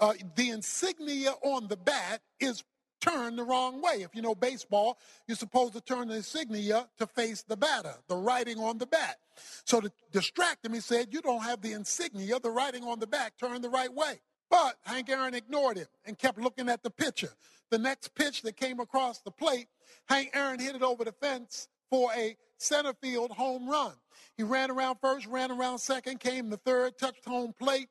uh, 0.01 0.15
the 0.37 0.51
insignia 0.51 1.33
on 1.43 1.69
the 1.69 1.77
bat 1.77 2.21
is 2.41 2.65
turned 3.01 3.39
the 3.39 3.45
wrong 3.45 3.81
way. 3.81 4.03
If 4.03 4.15
you 4.15 4.23
know 4.23 4.35
baseball, 4.35 4.99
you're 5.27 5.37
supposed 5.37 5.75
to 5.75 5.81
turn 5.81 6.09
the 6.09 6.17
insignia 6.17 6.89
to 6.99 7.07
face 7.07 7.43
the 7.43 7.57
batter, 7.57 7.95
the 8.09 8.17
writing 8.17 8.59
on 8.59 8.79
the 8.79 8.87
bat. 8.87 9.17
So 9.65 9.81
to 9.81 9.91
distract 10.13 10.65
him, 10.65 10.75
he 10.75 10.81
said, 10.81 11.09
You 11.13 11.21
don't 11.21 11.43
have 11.43 11.61
the 11.61 11.73
insignia, 11.73 12.41
the 12.41 12.51
writing 12.51 12.85
on 12.85 12.99
the 12.99 13.07
back, 13.07 13.35
turn 13.39 13.61
the 13.63 13.69
right 13.69 13.93
way. 13.93 14.21
But 14.51 14.77
Hank 14.85 15.09
Aaron 15.11 15.35
ignored 15.35 15.77
him 15.77 15.87
and 16.07 16.19
kept 16.19 16.39
looking 16.39 16.69
at 16.69 16.83
the 16.83 16.91
pitcher. 16.91 17.31
The 17.71 17.79
next 17.79 18.15
pitch 18.15 18.43
that 18.43 18.57
came 18.57 18.81
across 18.81 19.19
the 19.21 19.31
plate, 19.31 19.67
Hank 20.09 20.31
Aaron 20.35 20.59
hit 20.59 20.75
it 20.75 20.83
over 20.83 21.05
the 21.05 21.13
fence 21.13 21.69
for 21.91 22.11
a 22.17 22.37
center 22.57 22.95
field 23.01 23.31
home 23.31 23.69
run. 23.69 23.93
He 24.37 24.43
ran 24.43 24.71
around 24.71 24.99
first, 25.01 25.27
ran 25.27 25.51
around 25.51 25.79
second, 25.79 26.21
came 26.21 26.49
the 26.49 26.57
third, 26.59 26.97
touched 26.99 27.25
home 27.25 27.53
plate. 27.59 27.89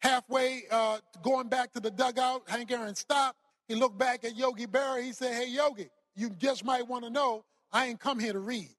Halfway 0.00 0.64
uh, 0.70 0.98
going 1.22 1.48
back 1.48 1.72
to 1.74 1.80
the 1.80 1.90
dugout, 1.90 2.42
Hank 2.48 2.70
Aaron 2.70 2.94
stopped. 2.94 3.38
He 3.68 3.74
looked 3.74 3.98
back 3.98 4.24
at 4.24 4.36
Yogi 4.36 4.66
Berra. 4.66 5.02
He 5.02 5.12
said, 5.12 5.34
Hey, 5.34 5.48
Yogi, 5.48 5.88
you 6.16 6.30
just 6.30 6.64
might 6.64 6.86
want 6.88 7.04
to 7.04 7.10
know 7.10 7.44
I 7.72 7.86
ain't 7.86 8.00
come 8.00 8.18
here 8.18 8.32
to 8.32 8.40
read. 8.40 8.70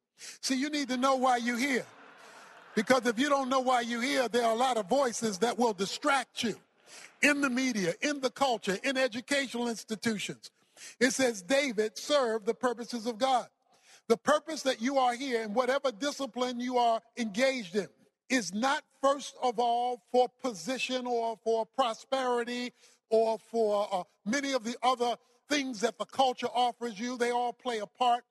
See, 0.41 0.55
you 0.55 0.69
need 0.69 0.89
to 0.89 0.97
know 0.97 1.15
why 1.15 1.37
you're 1.37 1.57
here. 1.57 1.85
Because 2.75 3.05
if 3.05 3.19
you 3.19 3.29
don't 3.29 3.49
know 3.49 3.59
why 3.59 3.81
you're 3.81 4.01
here, 4.01 4.27
there 4.27 4.45
are 4.45 4.51
a 4.51 4.57
lot 4.57 4.77
of 4.77 4.87
voices 4.87 5.37
that 5.39 5.57
will 5.57 5.73
distract 5.73 6.43
you 6.43 6.55
in 7.21 7.41
the 7.41 7.49
media, 7.49 7.93
in 8.01 8.19
the 8.21 8.29
culture, 8.29 8.77
in 8.83 8.97
educational 8.97 9.67
institutions. 9.67 10.51
It 10.99 11.11
says 11.13 11.41
David 11.41 11.97
served 11.97 12.45
the 12.45 12.53
purposes 12.53 13.05
of 13.05 13.17
God. 13.17 13.47
The 14.07 14.17
purpose 14.17 14.63
that 14.63 14.81
you 14.81 14.97
are 14.97 15.13
here 15.13 15.43
in 15.43 15.53
whatever 15.53 15.91
discipline 15.91 16.59
you 16.59 16.77
are 16.77 17.01
engaged 17.17 17.75
in 17.75 17.87
is 18.29 18.53
not 18.53 18.83
first 19.01 19.35
of 19.41 19.59
all 19.59 20.01
for 20.11 20.27
position 20.41 21.05
or 21.05 21.37
for 21.43 21.65
prosperity 21.65 22.71
or 23.09 23.37
for 23.37 23.87
uh, 23.91 24.03
many 24.25 24.53
of 24.53 24.63
the 24.63 24.75
other 24.81 25.15
things 25.49 25.81
that 25.81 25.97
the 25.97 26.05
culture 26.05 26.47
offers 26.53 26.99
you. 26.99 27.17
They 27.17 27.31
all 27.31 27.53
play 27.53 27.79
a 27.79 27.85
part. 27.85 28.23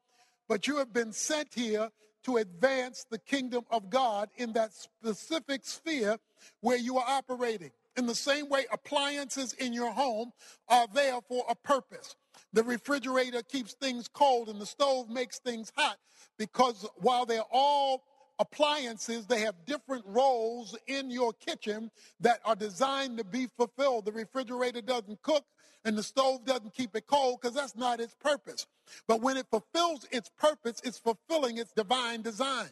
But 0.49 0.67
you 0.67 0.79
have 0.79 0.93
been 0.93 1.13
sent 1.13 1.55
here 1.55 1.91
to 2.25 2.39
advance 2.39 3.07
the 3.09 3.19
kingdom 3.19 3.65
of 3.71 3.89
God 3.89 4.31
in 4.37 4.53
that 4.55 4.73
specific 4.73 5.61
sphere 5.65 6.17
where 6.61 6.77
you 6.77 6.99
are 6.99 7.05
operating. 7.07 7.71
In 7.97 8.07
the 8.07 8.15
same 8.15 8.49
way, 8.49 8.67
appliances 8.73 9.53
in 9.55 9.73
your 9.73 9.91
home 9.91 10.33
are 10.69 10.87
there 10.93 11.21
for 11.29 11.45
a 11.49 11.55
purpose. 11.55 12.17
The 12.53 12.63
refrigerator 12.63 13.43
keeps 13.43 13.75
things 13.75 14.09
cold 14.09 14.49
and 14.49 14.61
the 14.61 14.67
stove 14.67 15.09
makes 15.09 15.39
things 15.39 15.73
hot 15.77 15.99
because 16.39 16.87
while 16.97 17.27
they're 17.27 17.43
all 17.51 18.03
appliances, 18.39 19.27
they 19.27 19.41
have 19.41 19.55
different 19.67 20.05
roles 20.07 20.77
in 20.87 21.11
your 21.11 21.33
kitchen 21.35 21.91
that 22.21 22.41
are 22.45 22.57
designed 22.57 23.19
to 23.19 23.25
be 23.25 23.49
fulfilled. 23.57 24.07
The 24.07 24.13
refrigerator 24.13 24.81
doesn't 24.81 25.23
cook 25.23 25.45
and 25.85 25.97
the 25.97 26.03
stove 26.03 26.45
doesn't 26.45 26.75
keep 26.75 26.95
it 26.97 27.07
cold 27.07 27.41
because 27.41 27.55
that's 27.55 27.77
not 27.77 28.01
its 28.01 28.15
purpose. 28.15 28.67
But 29.07 29.21
when 29.21 29.37
it 29.37 29.47
fulfills 29.51 30.07
its 30.11 30.31
purpose, 30.39 30.81
it's 30.85 30.99
fulfilling 30.99 31.59
its 31.59 31.73
divine 31.73 32.23
design. 32.23 32.71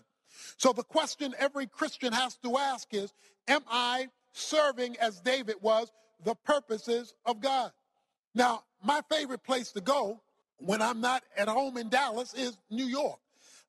So 0.56 0.72
the 0.72 0.84
question 0.84 1.34
every 1.38 1.66
Christian 1.66 2.12
has 2.12 2.37
to 2.38 2.56
ask 2.58 2.92
is 2.94 3.12
Am 3.48 3.62
I 3.68 4.08
serving 4.32 4.97
as 4.99 5.20
David 5.20 5.56
was 5.61 5.92
the 6.25 6.35
purposes 6.35 7.14
of 7.25 7.40
God. 7.40 7.73
Now, 8.35 8.64
my 8.82 9.00
favorite 9.11 9.42
place 9.42 9.73
to 9.73 9.80
go 9.80 10.20
when 10.58 10.82
I'm 10.82 11.00
not 11.00 11.23
at 11.37 11.49
home 11.49 11.76
in 11.76 11.88
Dallas 11.88 12.35
is 12.35 12.58
New 12.70 12.87
York. 12.87 13.18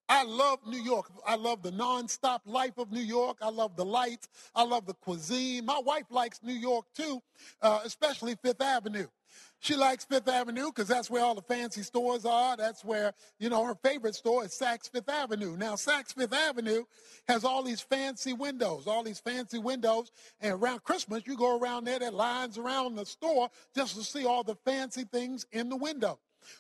I 0.08 0.24
love 0.24 0.60
New 0.66 0.82
York. 0.82 1.12
I 1.26 1.36
love 1.36 1.62
the 1.62 1.72
nonstop 1.72 2.40
life 2.46 2.80
of 2.80 2.92
New 2.92 3.02
York. 3.02 3.38
I 3.42 3.50
love 3.50 3.76
the 3.76 3.86
lights. 3.86 4.28
I 4.56 4.64
love 4.64 4.88
the 4.88 4.96
cuisine. 4.96 5.66
My 5.66 5.80
wife 5.80 6.06
likes 6.10 6.40
New 6.42 6.54
York 6.54 6.86
too, 6.96 7.22
uh, 7.62 7.82
especially 7.84 8.36
Fifth 8.42 8.62
Avenue. 8.62 9.08
She 9.62 9.76
likes 9.76 10.06
Fifth 10.06 10.28
Avenue 10.28 10.68
because 10.68 10.88
that's 10.88 11.10
where 11.10 11.24
all 11.24 11.36
the 11.36 11.42
fancy 11.42 11.82
stores 11.82 12.26
are. 12.26 12.56
That's 12.56 12.86
where, 12.86 13.14
you 13.40 13.50
know, 13.50 13.66
her 13.66 13.76
favorite 13.76 14.16
store 14.16 14.46
is 14.46 14.52
Saks 14.52 14.90
Fifth 14.90 15.10
Avenue. 15.10 15.58
Now, 15.58 15.74
Saks 15.74 16.14
Fifth 16.14 16.34
Avenue 16.34 16.86
has 17.28 17.44
all 17.44 17.62
these 17.62 17.82
fancy 17.82 18.32
windows, 18.32 18.88
all 18.88 19.04
these 19.04 19.20
fancy 19.20 19.60
windows. 19.60 20.12
And 20.40 20.54
around 20.54 20.84
Christmas, 20.84 21.24
you 21.26 21.36
go 21.36 21.60
around 21.60 21.84
there, 21.86 22.00
there 22.00 22.12
lines 22.12 22.58
around 22.58 22.96
the 22.96 23.06
store 23.06 23.50
just 23.76 23.96
to 23.96 24.04
see 24.04 24.26
all 24.26 24.44
the 24.44 24.56
fancy 24.66 25.04
things 25.04 25.46
in 25.52 25.68
the 25.68 25.76
window. 25.76 26.20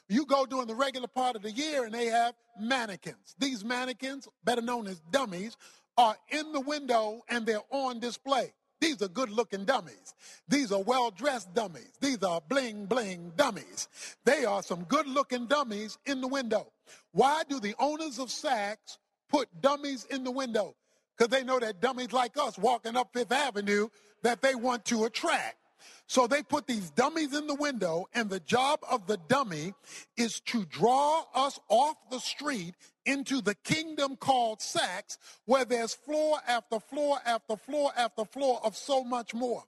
You 0.09 0.25
go 0.25 0.45
during 0.45 0.67
the 0.67 0.75
regular 0.75 1.07
part 1.07 1.37
of 1.37 1.41
the 1.41 1.51
year 1.51 1.85
and 1.85 1.93
they 1.93 2.07
have 2.07 2.35
mannequins. 2.59 3.35
These 3.39 3.63
mannequins, 3.63 4.27
better 4.43 4.61
known 4.61 4.87
as 4.87 4.99
dummies, 5.11 5.55
are 5.97 6.15
in 6.29 6.51
the 6.51 6.61
window 6.61 7.21
and 7.29 7.45
they're 7.45 7.61
on 7.71 7.99
display. 7.99 8.53
These 8.81 9.01
are 9.01 9.07
good 9.09 9.29
looking 9.29 9.65
dummies. 9.65 10.13
These 10.47 10.71
are 10.71 10.81
well 10.81 11.11
dressed 11.11 11.53
dummies. 11.53 11.91
These 11.99 12.23
are 12.23 12.41
bling 12.47 12.85
bling 12.85 13.33
dummies. 13.35 13.87
They 14.25 14.45
are 14.45 14.63
some 14.63 14.83
good 14.85 15.07
looking 15.07 15.47
dummies 15.47 15.97
in 16.05 16.21
the 16.21 16.27
window. 16.27 16.71
Why 17.11 17.43
do 17.47 17.59
the 17.59 17.75
owners 17.79 18.19
of 18.19 18.29
Saks 18.29 18.97
put 19.29 19.49
dummies 19.61 20.05
in 20.05 20.23
the 20.23 20.31
window? 20.31 20.75
Because 21.17 21.29
they 21.29 21.43
know 21.43 21.59
that 21.59 21.81
dummies 21.81 22.13
like 22.13 22.37
us 22.37 22.57
walking 22.57 22.95
up 22.95 23.09
Fifth 23.13 23.31
Avenue 23.31 23.89
that 24.23 24.41
they 24.41 24.55
want 24.55 24.85
to 24.85 25.05
attract. 25.05 25.58
So 26.07 26.27
they 26.27 26.43
put 26.43 26.67
these 26.67 26.89
dummies 26.91 27.35
in 27.35 27.47
the 27.47 27.55
window, 27.55 28.07
and 28.13 28.29
the 28.29 28.39
job 28.39 28.79
of 28.89 29.07
the 29.07 29.17
dummy 29.27 29.73
is 30.17 30.39
to 30.41 30.65
draw 30.65 31.23
us 31.33 31.59
off 31.69 31.95
the 32.09 32.19
street 32.19 32.75
into 33.05 33.41
the 33.41 33.55
kingdom 33.55 34.15
called 34.15 34.59
Saks, 34.59 35.17
where 35.45 35.65
there's 35.65 35.93
floor 35.93 36.39
after 36.47 36.79
floor 36.79 37.19
after 37.25 37.55
floor 37.55 37.91
after 37.95 38.25
floor 38.25 38.59
of 38.63 38.75
so 38.75 39.03
much 39.03 39.33
more. 39.33 39.63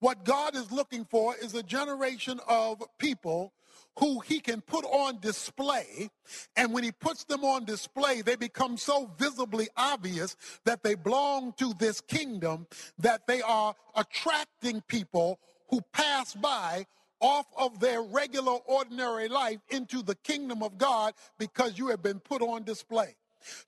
What 0.00 0.24
God 0.24 0.56
is 0.56 0.72
looking 0.72 1.04
for 1.04 1.34
is 1.36 1.54
a 1.54 1.62
generation 1.62 2.40
of 2.48 2.82
people 2.98 3.52
who 3.98 4.20
he 4.20 4.40
can 4.40 4.60
put 4.60 4.84
on 4.84 5.18
display. 5.20 6.10
And 6.56 6.72
when 6.72 6.84
he 6.84 6.92
puts 6.92 7.24
them 7.24 7.44
on 7.44 7.64
display, 7.64 8.22
they 8.22 8.36
become 8.36 8.76
so 8.76 9.10
visibly 9.18 9.68
obvious 9.76 10.36
that 10.64 10.82
they 10.82 10.94
belong 10.94 11.52
to 11.58 11.74
this 11.78 12.00
kingdom 12.00 12.66
that 12.98 13.26
they 13.26 13.42
are 13.42 13.74
attracting 13.96 14.82
people 14.88 15.38
who 15.70 15.80
pass 15.92 16.34
by 16.34 16.86
off 17.20 17.46
of 17.56 17.80
their 17.80 18.02
regular, 18.02 18.52
ordinary 18.66 19.28
life 19.28 19.58
into 19.70 20.02
the 20.02 20.14
kingdom 20.16 20.62
of 20.62 20.78
God 20.78 21.14
because 21.38 21.78
you 21.78 21.88
have 21.88 22.02
been 22.02 22.20
put 22.20 22.42
on 22.42 22.62
display. 22.62 23.16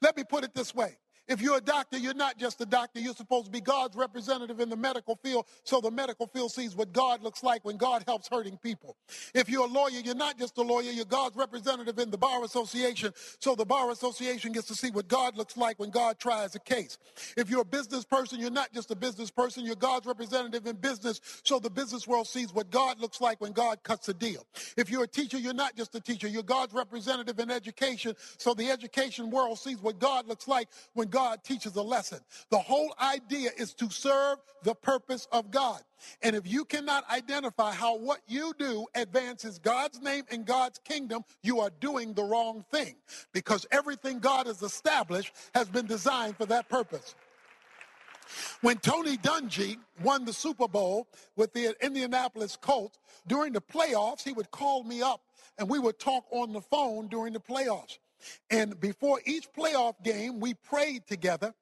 Let 0.01 0.17
me 0.17 0.25
put 0.25 0.45
it 0.45 0.55
this 0.55 0.75
way. 0.75 0.97
If 1.31 1.43
you're 1.43 1.59
a 1.59 1.63
doctor, 1.63 1.99
you're 1.99 2.15
not 2.15 2.39
just 2.39 2.61
a 2.61 2.67
doctor. 2.67 3.01
You're 3.01 3.15
supposed 3.15 3.47
to 3.47 3.53
be 3.53 3.63
God's 3.63 3.97
representative 3.97 4.61
in 4.61 4.71
the 4.71 4.77
medical 4.77 5.17
field 5.25 5.47
so 5.65 5.81
the 5.81 5.93
medical 5.93 6.29
field 6.29 6.53
sees 6.53 6.77
what 6.77 6.93
God 6.93 7.23
looks 7.23 7.45
like 7.45 7.65
when 7.65 7.79
God 7.79 8.05
helps 8.09 8.29
hurting 8.29 8.59
people. 8.59 8.97
If 9.35 9.49
you're 9.49 9.67
a 9.67 9.71
lawyer, 9.71 10.01
you're 10.05 10.17
not 10.17 10.39
just 10.39 10.59
a 10.59 10.63
lawyer. 10.63 10.91
You're 10.91 11.07
God's 11.07 11.37
representative 11.37 11.99
in 12.01 12.11
the 12.11 12.19
Bar 12.19 12.45
Association 12.45 13.15
so 13.41 13.55
the 13.55 13.67
Bar 13.67 13.91
Association 13.93 14.53
gets 14.53 14.69
to 14.69 14.75
see 14.75 14.91
what 14.91 15.09
God 15.09 15.37
looks 15.37 15.57
like 15.57 15.79
when 15.79 15.91
God 15.91 16.19
tries 16.19 16.55
a 16.57 16.61
case. 16.61 16.99
If 17.37 17.51
you're 17.51 17.63
a 17.63 17.65
business 17.65 18.05
person, 18.05 18.41
you're 18.41 18.51
not 18.51 18.73
just 18.73 18.91
a 18.91 18.97
business 18.97 19.31
person. 19.31 19.65
You're 19.65 19.77
God's 19.77 20.07
representative 20.07 20.67
in 20.67 20.77
business 20.77 21.21
so 21.45 21.61
the 21.61 21.71
business 21.71 22.09
world 22.09 22.27
sees 22.27 22.53
what 22.53 22.71
God 22.71 23.01
looks 23.01 23.21
like 23.21 23.41
when 23.41 23.53
God 23.53 23.83
cuts 23.85 24.09
a 24.09 24.15
deal. 24.15 24.47
If 24.77 24.91
you're 24.91 25.05
a 25.05 25.09
teacher, 25.09 25.39
you're 25.39 25.55
not 25.55 25.77
just 25.77 25.95
a 25.95 26.01
teacher. 26.01 26.29
You're 26.29 26.43
God's 26.43 26.75
representative 26.75 27.39
in 27.39 27.51
education 27.51 28.15
so 28.39 28.55
the 28.55 28.71
education 28.71 29.31
world 29.31 29.59
sees 29.59 29.81
what 29.81 29.99
God 30.01 30.27
looks 30.27 30.49
like 30.49 30.69
when 30.95 31.09
God 31.09 31.20
God 31.21 31.45
teaches 31.45 31.77
a 31.77 31.83
lesson. 31.83 32.19
The 32.49 32.59
whole 32.59 32.95
idea 32.99 33.51
is 33.59 33.75
to 33.75 33.91
serve 33.91 34.39
the 34.63 34.75
purpose 34.75 35.29
of 35.31 35.51
God. 35.51 35.83
And 36.23 36.35
if 36.35 36.51
you 36.51 36.65
cannot 36.65 37.05
identify 37.11 37.73
how 37.73 37.99
what 37.99 38.21
you 38.27 38.55
do 38.59 38.87
advances 38.95 39.59
God's 39.59 40.01
name 40.01 40.25
and 40.31 40.47
God's 40.47 40.79
kingdom, 40.79 41.27
you 41.43 41.61
are 41.61 41.69
doing 41.79 42.15
the 42.15 42.25
wrong 42.25 42.65
thing 42.71 42.95
because 43.35 43.67
everything 43.71 44.19
God 44.19 44.47
has 44.47 44.63
established 44.63 45.35
has 45.55 45.69
been 45.69 45.85
designed 45.85 46.39
for 46.39 46.47
that 46.47 46.71
purpose. 46.71 47.15
When 48.63 48.79
Tony 48.79 49.19
Dungy 49.19 49.77
won 50.03 50.25
the 50.25 50.33
Super 50.33 50.69
Bowl 50.69 51.07
with 51.37 51.53
the 51.53 51.77
Indianapolis 51.85 52.57
Colts, 52.59 52.99
during 53.27 53.53
the 53.53 53.61
playoffs, 53.61 54.23
he 54.23 54.33
would 54.33 54.51
call 54.51 54.85
me 54.85 55.03
up 55.03 55.21
and 55.59 55.69
we 55.69 55.79
would 55.79 55.99
talk 55.99 56.25
on 56.31 56.55
the 56.55 56.63
phone 56.63 57.09
during 57.09 57.35
the 57.35 57.41
playoffs. 57.41 57.99
And 58.51 58.79
before 58.81 59.21
each 59.25 59.53
playoff 59.53 60.03
game, 60.03 60.41
we 60.41 60.55
prayed 60.55 61.07
together. 61.07 61.55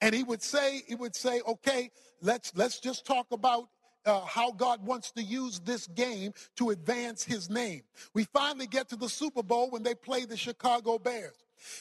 And 0.00 0.14
he 0.14 0.22
would 0.22 0.42
say, 0.42 0.82
he 0.86 0.94
would 0.94 1.14
say, 1.14 1.40
okay, 1.46 1.90
let's 2.20 2.52
let's 2.56 2.80
just 2.80 3.06
talk 3.06 3.26
about 3.30 3.68
uh, 4.04 4.20
how 4.20 4.50
God 4.50 4.84
wants 4.84 5.12
to 5.12 5.22
use 5.22 5.60
this 5.60 5.86
game 5.86 6.32
to 6.56 6.70
advance 6.70 7.22
his 7.22 7.48
name. 7.48 7.82
We 8.14 8.24
finally 8.24 8.66
get 8.66 8.88
to 8.88 8.96
the 8.96 9.08
Super 9.08 9.42
Bowl 9.42 9.70
when 9.70 9.82
they 9.82 9.94
play 9.94 10.24
the 10.24 10.36
Chicago 10.36 10.98
Bears. 10.98 11.36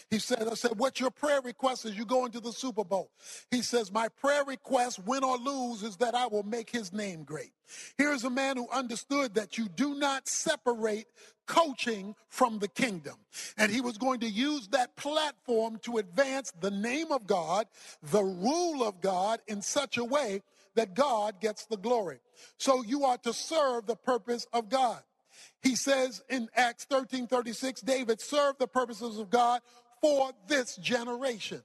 He 0.10 0.20
said, 0.20 0.48
I 0.50 0.54
said, 0.56 0.78
what's 0.78 1.00
your 1.00 1.12
prayer 1.12 1.42
request 1.42 1.86
as 1.86 1.98
you 1.98 2.06
go 2.06 2.26
into 2.26 2.40
the 2.40 2.52
Super 2.52 2.84
Bowl? 2.84 3.12
He 3.50 3.62
says, 3.62 3.92
my 3.92 4.08
prayer 4.08 4.44
request, 4.46 5.00
win 5.06 5.24
or 5.24 5.38
lose, 5.38 5.84
is 5.84 5.98
that 5.98 6.16
I 6.16 6.28
will 6.28 6.44
make 6.44 6.70
his 6.70 6.94
name 6.94 7.24
great. 7.24 7.52
Here's 7.98 8.24
a 8.24 8.30
man 8.30 8.58
who 8.58 8.68
understood 8.70 9.36
that 9.36 9.58
you 9.58 9.68
do 9.70 9.96
not 9.96 10.28
separate 10.28 11.08
coaching 11.46 12.16
from 12.30 12.60
the 12.60 12.68
kingdom. 12.68 13.16
And 13.58 13.72
he 13.72 13.82
was 13.82 13.98
going 13.98 14.22
to 14.22 14.30
use 14.30 14.68
that 14.70 14.96
platform 14.96 15.80
to 15.84 15.98
advance 15.98 16.54
the 16.62 16.72
name 16.72 17.12
of 17.12 17.28
God, 17.28 17.68
the 18.02 18.24
rule 18.24 18.88
of 18.88 19.02
God 19.02 19.42
in 19.48 19.62
such 19.62 19.98
a 19.98 20.04
way 20.06 20.42
that 20.76 20.96
God 20.96 21.42
gets 21.42 21.66
the 21.66 21.78
glory. 21.78 22.20
So 22.58 22.84
you 22.84 23.04
are 23.04 23.18
to 23.20 23.34
serve 23.34 23.86
the 23.86 23.96
purpose 23.96 24.48
of 24.54 24.70
God. 24.70 25.02
He 25.62 25.76
says 25.76 26.24
in 26.30 26.50
Acts 26.56 26.86
13 26.86 27.28
36, 27.28 27.82
David 27.82 28.20
served 28.20 28.60
the 28.60 28.68
purposes 28.68 29.20
of 29.20 29.30
God 29.30 29.62
for 30.02 30.32
this 30.48 30.76
generation. 30.78 31.62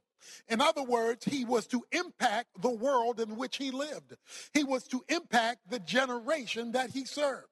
In 0.48 0.60
other 0.60 0.82
words, 0.82 1.24
he 1.24 1.44
was 1.44 1.66
to 1.68 1.84
impact 1.92 2.60
the 2.60 2.70
world 2.70 3.20
in 3.20 3.36
which 3.36 3.56
he 3.56 3.70
lived. 3.70 4.16
He 4.52 4.64
was 4.64 4.86
to 4.88 5.04
impact 5.08 5.70
the 5.70 5.78
generation 5.78 6.72
that 6.72 6.90
he 6.90 7.04
served. 7.04 7.46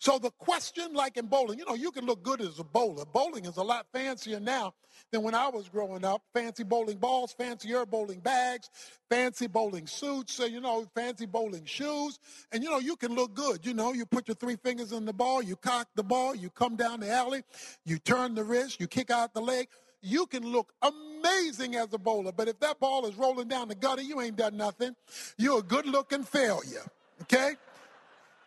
So 0.00 0.18
the 0.18 0.30
question, 0.30 0.94
like 0.94 1.18
in 1.18 1.26
bowling, 1.26 1.58
you 1.58 1.66
know, 1.66 1.74
you 1.74 1.90
can 1.90 2.06
look 2.06 2.22
good 2.22 2.40
as 2.40 2.58
a 2.58 2.64
bowler. 2.64 3.04
Bowling 3.04 3.44
is 3.44 3.58
a 3.58 3.62
lot 3.62 3.86
fancier 3.92 4.40
now 4.40 4.72
than 5.12 5.22
when 5.22 5.34
I 5.34 5.48
was 5.50 5.68
growing 5.68 6.06
up. 6.06 6.22
Fancy 6.32 6.64
bowling 6.64 6.96
balls, 6.96 7.34
fancier 7.34 7.84
bowling 7.84 8.20
bags, 8.20 8.70
fancy 9.10 9.46
bowling 9.46 9.86
suits, 9.86 10.32
so, 10.32 10.46
you 10.46 10.62
know, 10.62 10.86
fancy 10.94 11.26
bowling 11.26 11.66
shoes. 11.66 12.18
And, 12.50 12.64
you 12.64 12.70
know, 12.70 12.78
you 12.78 12.96
can 12.96 13.14
look 13.14 13.34
good. 13.34 13.66
You 13.66 13.74
know, 13.74 13.92
you 13.92 14.06
put 14.06 14.26
your 14.26 14.36
three 14.36 14.56
fingers 14.56 14.92
in 14.92 15.04
the 15.04 15.12
ball, 15.12 15.42
you 15.42 15.54
cock 15.54 15.86
the 15.94 16.02
ball, 16.02 16.34
you 16.34 16.48
come 16.48 16.76
down 16.76 17.00
the 17.00 17.12
alley, 17.12 17.42
you 17.84 17.98
turn 17.98 18.34
the 18.34 18.42
wrist, 18.42 18.80
you 18.80 18.86
kick 18.86 19.10
out 19.10 19.34
the 19.34 19.42
leg 19.42 19.68
you 20.02 20.24
can 20.24 20.50
look 20.50 20.72
amazing 20.80 21.74
as 21.74 21.92
a 21.92 21.98
bowler, 21.98 22.32
but 22.32 22.48
if 22.48 22.58
that 22.60 22.80
ball 22.80 23.04
is 23.04 23.16
rolling 23.16 23.48
down 23.48 23.68
the 23.68 23.74
gutter, 23.74 24.00
you 24.00 24.18
ain't 24.22 24.36
done 24.36 24.56
nothing. 24.56 24.96
You're 25.36 25.58
a 25.58 25.62
good 25.62 25.84
looking 25.84 26.22
failure. 26.22 26.86
Okay? 27.20 27.56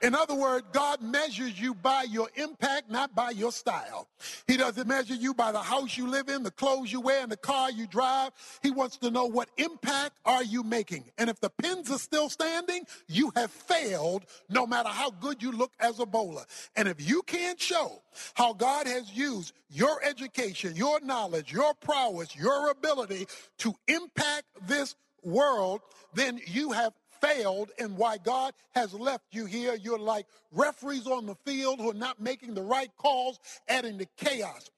In 0.04 0.14
other 0.16 0.36
words, 0.36 0.66
God 0.74 1.02
measures 1.02 1.58
you 1.60 1.74
by 1.74 2.04
your 2.04 2.28
impact, 2.36 2.92
not 2.92 3.16
by 3.16 3.30
your 3.30 3.54
style. 3.54 4.10
He 4.48 4.58
doesn't 4.58 4.86
measure 4.86 5.14
you 5.14 5.34
by 5.34 5.54
the 5.54 5.62
house 5.62 5.98
you 5.98 6.10
live 6.10 6.28
in, 6.28 6.44
the 6.44 6.52
clothes 6.52 6.92
you 6.92 7.00
wear, 7.00 7.24
and 7.24 7.32
the 7.32 7.38
car 7.38 7.72
you 7.72 7.88
drive. 7.88 8.32
He 8.62 8.70
wants 8.70 8.98
to 8.98 9.10
know 9.10 9.26
what 9.26 9.48
impact 9.56 10.18
are 10.26 10.44
you 10.44 10.62
making. 10.62 11.06
And 11.18 11.30
if 11.30 11.40
the 11.40 11.50
pins 11.50 11.90
are 11.90 11.98
still 11.98 12.28
standing, 12.28 12.86
you 13.08 13.32
have 13.38 13.50
failed 13.50 14.26
no 14.50 14.68
matter 14.68 14.90
how 14.90 15.10
good 15.10 15.42
you 15.42 15.54
look 15.54 15.72
as 15.80 16.00
a 16.00 16.06
bowler. 16.06 16.44
And 16.76 16.90
if 16.90 17.10
you 17.10 17.22
can't 17.22 17.60
show 17.60 18.02
how 18.34 18.52
God 18.52 18.88
has 18.88 19.10
used 19.16 19.54
your 19.70 20.04
education, 20.04 20.76
your 20.76 21.00
knowledge, 21.00 21.54
your 21.54 21.74
prowess, 21.76 22.36
your 22.36 22.72
ability 22.72 23.26
to 23.60 23.74
impact 23.88 24.48
this 24.68 24.96
world, 25.24 25.80
then 26.14 26.42
you 26.46 26.74
have 26.74 26.92
failed 27.24 27.72
and 27.80 27.98
why 27.98 28.18
God 28.20 28.54
has 28.76 28.94
left 28.94 29.26
you 29.32 29.46
here. 29.46 29.76
You're 29.76 30.00
like 30.00 30.28
referees 30.52 31.08
on 31.08 31.28
the 31.28 31.36
field 31.46 31.80
who 31.80 31.92
are 31.92 31.96
not 31.96 32.22
making 32.22 32.56
the 32.56 32.64
right 32.64 32.92
calls, 32.98 33.40
adding 33.70 34.00
to 34.00 34.08
chaos. 34.18 34.70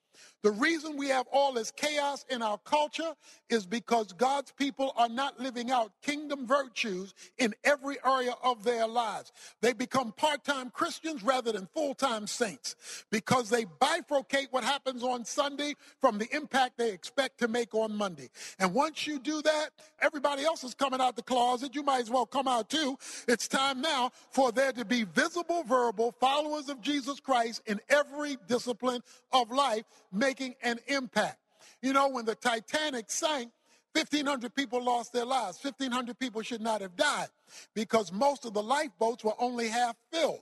The 0.45 0.51
reason 0.51 0.95
we 0.95 1.07
have 1.07 1.25
all 1.33 1.53
this 1.53 1.71
chaos 1.71 2.23
in 2.29 2.43
our 2.43 2.59
culture 2.59 3.15
is 3.49 3.65
because 3.65 4.13
God's 4.13 4.51
people 4.51 4.93
are 4.95 5.09
not 5.09 5.39
living 5.39 5.71
out 5.71 5.91
kingdom 6.03 6.45
virtues 6.45 7.15
in 7.39 7.55
every 7.63 7.97
area 8.05 8.35
of 8.43 8.63
their 8.63 8.85
lives. 8.85 9.31
They 9.61 9.73
become 9.73 10.11
part 10.11 10.43
time 10.43 10.69
Christians 10.69 11.23
rather 11.23 11.51
than 11.51 11.67
full 11.73 11.95
time 11.95 12.27
saints 12.27 12.75
because 13.09 13.49
they 13.49 13.65
bifurcate 13.65 14.49
what 14.51 14.63
happens 14.63 15.01
on 15.01 15.25
Sunday 15.25 15.73
from 15.99 16.19
the 16.19 16.27
impact 16.35 16.77
they 16.77 16.91
expect 16.91 17.39
to 17.39 17.47
make 17.47 17.73
on 17.73 17.95
Monday. 17.95 18.29
And 18.59 18.71
once 18.71 19.07
you 19.07 19.17
do 19.17 19.41
that, 19.41 19.69
everybody 19.99 20.45
else 20.45 20.63
is 20.63 20.75
coming 20.75 21.01
out 21.01 21.15
the 21.15 21.23
closet. 21.23 21.73
You 21.73 21.81
might 21.81 22.01
as 22.01 22.11
well 22.11 22.27
come 22.27 22.47
out 22.47 22.69
too. 22.69 22.99
It's 23.27 23.47
time 23.47 23.81
now 23.81 24.11
for 24.29 24.51
there 24.51 24.73
to 24.73 24.85
be 24.85 25.05
visible, 25.05 25.63
verbal 25.63 26.11
followers 26.19 26.69
of 26.69 26.81
Jesus 26.81 27.19
Christ 27.19 27.63
in 27.65 27.79
every 27.89 28.37
discipline 28.47 29.01
of 29.31 29.49
life 29.49 29.85
making 30.35 30.55
an 30.63 30.79
impact. 30.87 31.37
You 31.81 31.93
know, 31.93 32.09
when 32.09 32.25
the 32.25 32.35
Titanic 32.35 33.09
sank, 33.09 33.51
1,500 33.93 34.53
people 34.53 34.83
lost 34.83 35.13
their 35.13 35.23
lives. 35.23 35.63
1,500 35.63 36.19
people 36.19 36.41
should 36.41 36.61
not 36.61 36.81
have 36.81 36.97
died 36.97 37.27
because 37.73 38.11
most 38.11 38.43
of 38.43 38.53
the 38.53 38.61
lifeboats 38.61 39.23
were 39.23 39.35
only 39.39 39.69
half 39.69 39.95
filled. 40.11 40.41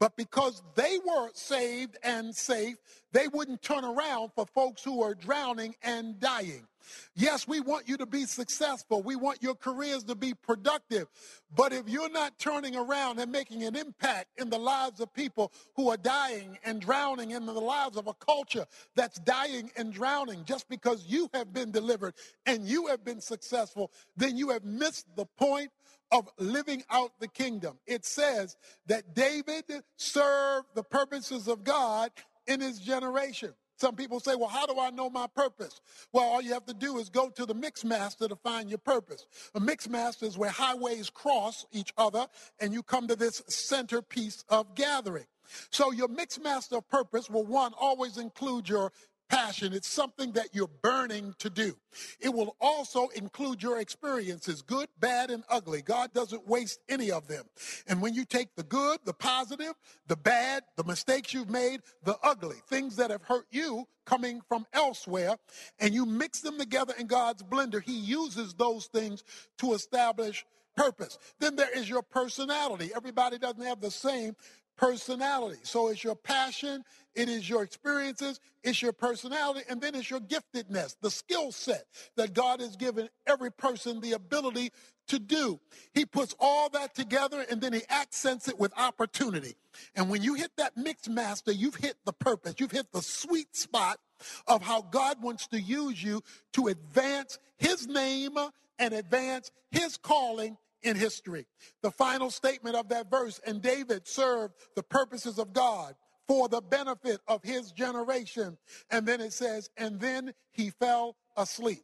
But 0.00 0.16
because 0.16 0.62
they 0.74 0.98
were 1.04 1.28
saved 1.34 1.98
and 2.02 2.34
safe, 2.34 2.76
they 3.12 3.28
wouldn't 3.28 3.60
turn 3.60 3.84
around 3.84 4.30
for 4.34 4.46
folks 4.46 4.82
who 4.82 5.02
are 5.02 5.14
drowning 5.14 5.74
and 5.82 6.18
dying. 6.18 6.66
Yes, 7.14 7.46
we 7.46 7.60
want 7.60 7.88
you 7.88 7.96
to 7.96 8.06
be 8.06 8.24
successful. 8.24 9.02
We 9.02 9.16
want 9.16 9.42
your 9.42 9.54
careers 9.54 10.04
to 10.04 10.14
be 10.14 10.34
productive. 10.34 11.08
But 11.54 11.72
if 11.72 11.88
you're 11.88 12.10
not 12.10 12.38
turning 12.38 12.76
around 12.76 13.18
and 13.18 13.30
making 13.30 13.62
an 13.62 13.76
impact 13.76 14.28
in 14.38 14.50
the 14.50 14.58
lives 14.58 15.00
of 15.00 15.12
people 15.14 15.52
who 15.76 15.90
are 15.90 15.96
dying 15.96 16.58
and 16.64 16.80
drowning, 16.80 17.30
in 17.30 17.46
the 17.46 17.52
lives 17.52 17.96
of 17.96 18.06
a 18.06 18.14
culture 18.14 18.66
that's 18.94 19.18
dying 19.20 19.70
and 19.76 19.92
drowning 19.92 20.44
just 20.44 20.68
because 20.68 21.04
you 21.06 21.28
have 21.32 21.52
been 21.52 21.70
delivered 21.70 22.14
and 22.46 22.66
you 22.66 22.86
have 22.86 23.04
been 23.04 23.20
successful, 23.20 23.90
then 24.16 24.36
you 24.36 24.50
have 24.50 24.64
missed 24.64 25.06
the 25.16 25.26
point 25.26 25.70
of 26.12 26.28
living 26.38 26.82
out 26.90 27.12
the 27.18 27.28
kingdom. 27.28 27.78
It 27.86 28.04
says 28.04 28.56
that 28.86 29.14
David 29.14 29.64
served 29.96 30.68
the 30.74 30.82
purposes 30.82 31.48
of 31.48 31.64
God 31.64 32.10
in 32.46 32.60
his 32.60 32.78
generation. 32.78 33.54
Some 33.76 33.96
people 33.96 34.20
say, 34.20 34.34
well, 34.36 34.48
how 34.48 34.66
do 34.66 34.78
I 34.78 34.90
know 34.90 35.10
my 35.10 35.26
purpose? 35.34 35.80
Well, 36.12 36.24
all 36.24 36.40
you 36.40 36.52
have 36.52 36.66
to 36.66 36.74
do 36.74 36.98
is 36.98 37.08
go 37.08 37.28
to 37.30 37.44
the 37.44 37.54
mix 37.54 37.84
master 37.84 38.28
to 38.28 38.36
find 38.36 38.68
your 38.68 38.78
purpose. 38.78 39.26
A 39.54 39.60
mix 39.60 39.88
master 39.88 40.26
is 40.26 40.38
where 40.38 40.50
highways 40.50 41.10
cross 41.10 41.66
each 41.72 41.92
other 41.96 42.26
and 42.60 42.72
you 42.72 42.82
come 42.82 43.08
to 43.08 43.16
this 43.16 43.42
centerpiece 43.48 44.44
of 44.48 44.74
gathering. 44.74 45.26
So 45.70 45.92
your 45.92 46.08
mix 46.08 46.38
master 46.38 46.80
purpose 46.80 47.28
will 47.28 47.44
one 47.44 47.72
always 47.78 48.16
include 48.16 48.68
your 48.68 48.92
passion. 49.28 49.72
It's 49.72 49.88
something 49.88 50.32
that 50.32 50.48
you're 50.52 50.70
burning 50.82 51.34
to 51.38 51.50
do. 51.50 51.76
It 52.20 52.32
will 52.32 52.56
also 52.60 53.08
include 53.08 53.62
your 53.62 53.80
experiences, 53.80 54.62
good, 54.62 54.88
bad, 54.98 55.30
and 55.30 55.44
ugly. 55.48 55.82
God 55.82 56.12
doesn't 56.12 56.46
waste 56.46 56.80
any 56.88 57.10
of 57.10 57.28
them. 57.28 57.44
And 57.86 58.00
when 58.02 58.14
you 58.14 58.24
take 58.24 58.54
the 58.54 58.62
good, 58.62 59.00
the 59.04 59.14
positive, 59.14 59.74
the 60.06 60.16
bad, 60.16 60.64
the 60.76 60.84
mistakes 60.84 61.34
you've 61.34 61.50
made, 61.50 61.80
the 62.04 62.16
ugly, 62.22 62.56
things 62.68 62.96
that 62.96 63.10
have 63.10 63.22
hurt 63.22 63.46
you 63.50 63.86
coming 64.04 64.40
from 64.48 64.66
elsewhere, 64.72 65.36
and 65.78 65.94
you 65.94 66.04
mix 66.06 66.40
them 66.40 66.58
together 66.58 66.94
in 66.98 67.06
God's 67.06 67.42
blender, 67.42 67.82
He 67.82 67.98
uses 67.98 68.54
those 68.54 68.86
things 68.86 69.24
to 69.58 69.72
establish 69.72 70.44
purpose. 70.76 71.18
Then 71.38 71.56
there 71.56 71.76
is 71.76 71.88
your 71.88 72.02
personality. 72.02 72.90
Everybody 72.94 73.38
doesn't 73.38 73.62
have 73.62 73.80
the 73.80 73.90
same 73.90 74.36
personality. 74.76 75.60
So 75.62 75.88
it's 75.88 76.02
your 76.02 76.16
passion 76.16 76.84
it 77.14 77.28
is 77.28 77.48
your 77.48 77.62
experiences, 77.62 78.40
it's 78.62 78.82
your 78.82 78.92
personality, 78.92 79.60
and 79.68 79.80
then 79.80 79.94
it's 79.94 80.10
your 80.10 80.20
giftedness, 80.20 80.96
the 81.00 81.10
skill 81.10 81.52
set 81.52 81.86
that 82.16 82.34
God 82.34 82.60
has 82.60 82.76
given 82.76 83.08
every 83.26 83.52
person 83.52 84.00
the 84.00 84.12
ability 84.12 84.72
to 85.06 85.18
do. 85.18 85.60
He 85.92 86.06
puts 86.06 86.34
all 86.40 86.70
that 86.70 86.94
together 86.94 87.44
and 87.50 87.60
then 87.60 87.72
he 87.72 87.82
accents 87.88 88.48
it 88.48 88.58
with 88.58 88.72
opportunity. 88.76 89.54
And 89.94 90.08
when 90.08 90.22
you 90.22 90.34
hit 90.34 90.50
that 90.56 90.76
mix 90.76 91.08
master, 91.08 91.52
you've 91.52 91.76
hit 91.76 91.96
the 92.04 92.12
purpose, 92.12 92.54
you've 92.58 92.70
hit 92.70 92.90
the 92.90 93.02
sweet 93.02 93.54
spot 93.54 94.00
of 94.48 94.62
how 94.62 94.82
God 94.82 95.22
wants 95.22 95.46
to 95.48 95.60
use 95.60 96.02
you 96.02 96.22
to 96.54 96.68
advance 96.68 97.38
his 97.58 97.86
name 97.86 98.36
and 98.78 98.94
advance 98.94 99.50
his 99.70 99.96
calling 99.98 100.56
in 100.84 100.96
history. 100.96 101.46
The 101.82 101.90
final 101.90 102.30
statement 102.30 102.76
of 102.76 102.88
that 102.90 103.10
verse, 103.10 103.40
and 103.46 103.60
David 103.60 104.06
served 104.06 104.54
the 104.76 104.82
purposes 104.82 105.38
of 105.38 105.52
God 105.52 105.94
for 106.28 106.48
the 106.48 106.60
benefit 106.60 107.20
of 107.26 107.42
his 107.42 107.72
generation. 107.72 108.56
And 108.90 109.06
then 109.06 109.20
it 109.20 109.32
says, 109.32 109.68
and 109.76 109.98
then 109.98 110.32
he 110.52 110.70
fell 110.70 111.16
asleep. 111.36 111.82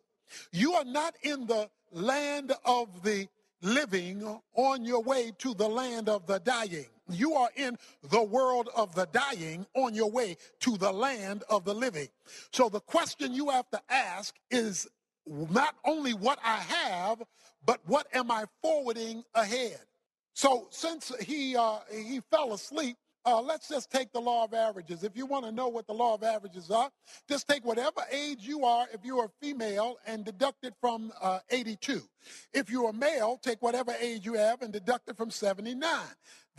You 0.53 0.75
are 0.75 0.85
not 0.85 1.15
in 1.23 1.47
the 1.47 1.69
land 1.93 2.53
of 2.65 3.03
the 3.03 3.27
living 3.63 4.41
on 4.55 4.85
your 4.85 5.03
way 5.03 5.33
to 5.39 5.55
the 5.55 5.69
land 5.69 6.09
of 6.09 6.27
the 6.27 6.39
dying. 6.39 6.87
You 7.11 7.35
are 7.35 7.51
in 7.57 7.77
the 8.09 8.23
world 8.23 8.69
of 8.75 8.95
the 8.95 9.07
dying 9.13 9.67
on 9.75 9.95
your 9.95 10.11
way 10.11 10.37
to 10.61 10.77
the 10.79 10.93
land 10.93 11.43
of 11.51 11.65
the 11.65 11.75
living. 11.75 12.09
So 12.53 12.69
the 12.69 12.81
question 12.81 13.35
you 13.35 13.51
have 13.51 13.69
to 13.71 13.81
ask 13.91 14.35
is 14.51 14.89
not 15.31 15.77
only 15.85 16.13
what 16.13 16.39
I 16.45 16.57
have, 16.57 17.23
but 17.65 17.81
what 17.87 18.07
am 18.13 18.31
I 18.31 18.45
forwarding 18.63 19.23
ahead? 19.35 19.81
So 20.35 20.69
since 20.71 21.13
he 21.21 21.57
uh, 21.57 21.79
he 21.93 22.21
fell 22.31 22.53
asleep, 22.53 22.97
uh, 23.27 23.41
let's 23.41 23.69
just 23.69 23.91
take 23.91 24.13
the 24.13 24.21
law 24.21 24.45
of 24.45 24.55
averages. 24.55 25.05
If 25.05 25.17
you 25.17 25.27
want 25.27 25.45
to 25.45 25.53
know 25.53 25.69
what 25.69 25.87
the 25.87 25.93
law 25.93 26.15
of 26.15 26.23
averages 26.23 26.71
are, 26.71 26.91
just 27.29 27.47
take 27.47 27.65
whatever 27.65 28.03
age 28.11 28.39
you 28.41 28.65
are 28.65 28.87
if 28.93 29.05
you're 29.05 29.27
a 29.27 29.31
female 29.45 29.99
and 30.07 30.25
deduct 30.25 30.65
it 30.65 30.75
from 30.81 31.13
uh, 31.21 31.41
82. 31.51 32.03
If 32.55 32.71
you're 32.71 32.91
a 32.91 32.95
male, 32.95 33.39
take 33.43 33.61
whatever 33.61 33.93
age 34.01 34.25
you 34.25 34.35
have 34.35 34.63
and 34.63 34.73
deduct 34.73 35.11
it 35.11 35.17
from 35.17 35.31
79. 35.31 35.85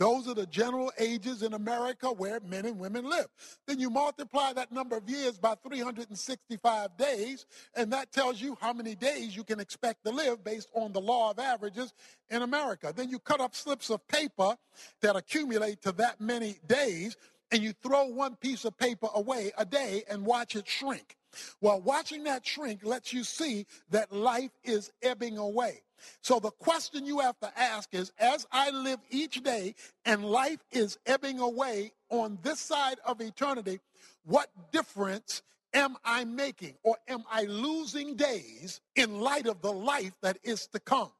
Those 0.02 0.26
are 0.26 0.34
the 0.34 0.46
general 0.46 0.90
ages 0.98 1.44
in 1.44 1.54
America 1.54 2.08
where 2.10 2.40
men 2.40 2.66
and 2.66 2.76
women 2.76 3.08
live. 3.08 3.28
Then 3.68 3.78
you 3.78 3.88
multiply 3.88 4.52
that 4.52 4.72
number 4.72 4.96
of 4.96 5.08
years 5.08 5.38
by 5.38 5.54
365 5.64 6.96
days, 6.96 7.46
and 7.76 7.92
that 7.92 8.10
tells 8.10 8.40
you 8.40 8.58
how 8.60 8.72
many 8.72 8.96
days 8.96 9.36
you 9.36 9.44
can 9.44 9.60
expect 9.60 10.04
to 10.04 10.10
live 10.10 10.42
based 10.42 10.70
on 10.74 10.92
the 10.92 11.00
law 11.00 11.30
of 11.30 11.38
averages 11.38 11.92
in 12.30 12.42
America. 12.42 12.92
Then 12.92 13.10
you 13.10 13.20
cut 13.20 13.40
up 13.40 13.54
slips 13.54 13.90
of 13.90 14.04
paper 14.08 14.56
that 15.02 15.14
accumulate 15.14 15.82
to 15.82 15.92
that 15.92 16.20
many 16.20 16.56
days, 16.66 17.16
and 17.52 17.62
you 17.62 17.72
throw 17.72 18.06
one 18.06 18.34
piece 18.34 18.64
of 18.64 18.76
paper 18.76 19.06
away 19.14 19.52
a 19.56 19.64
day 19.64 20.02
and 20.10 20.26
watch 20.26 20.56
it 20.56 20.66
shrink. 20.66 21.16
Well, 21.60 21.80
watching 21.80 22.24
that 22.24 22.46
shrink 22.46 22.84
lets 22.84 23.12
you 23.12 23.24
see 23.24 23.66
that 23.90 24.12
life 24.12 24.50
is 24.64 24.90
ebbing 25.02 25.38
away. 25.38 25.82
So 26.20 26.40
the 26.40 26.50
question 26.50 27.06
you 27.06 27.20
have 27.20 27.38
to 27.40 27.58
ask 27.58 27.94
is 27.94 28.12
as 28.18 28.46
I 28.50 28.70
live 28.70 28.98
each 29.10 29.42
day 29.42 29.74
and 30.04 30.24
life 30.24 30.58
is 30.70 30.98
ebbing 31.06 31.38
away 31.38 31.92
on 32.10 32.38
this 32.42 32.60
side 32.60 32.98
of 33.06 33.20
eternity, 33.20 33.80
what 34.24 34.48
difference 34.72 35.42
am 35.74 35.96
I 36.04 36.24
making 36.24 36.74
or 36.82 36.96
am 37.08 37.24
I 37.30 37.44
losing 37.44 38.16
days 38.16 38.80
in 38.96 39.20
light 39.20 39.46
of 39.46 39.62
the 39.62 39.72
life 39.72 40.12
that 40.22 40.38
is 40.42 40.66
to 40.68 40.80
come? 40.80 41.10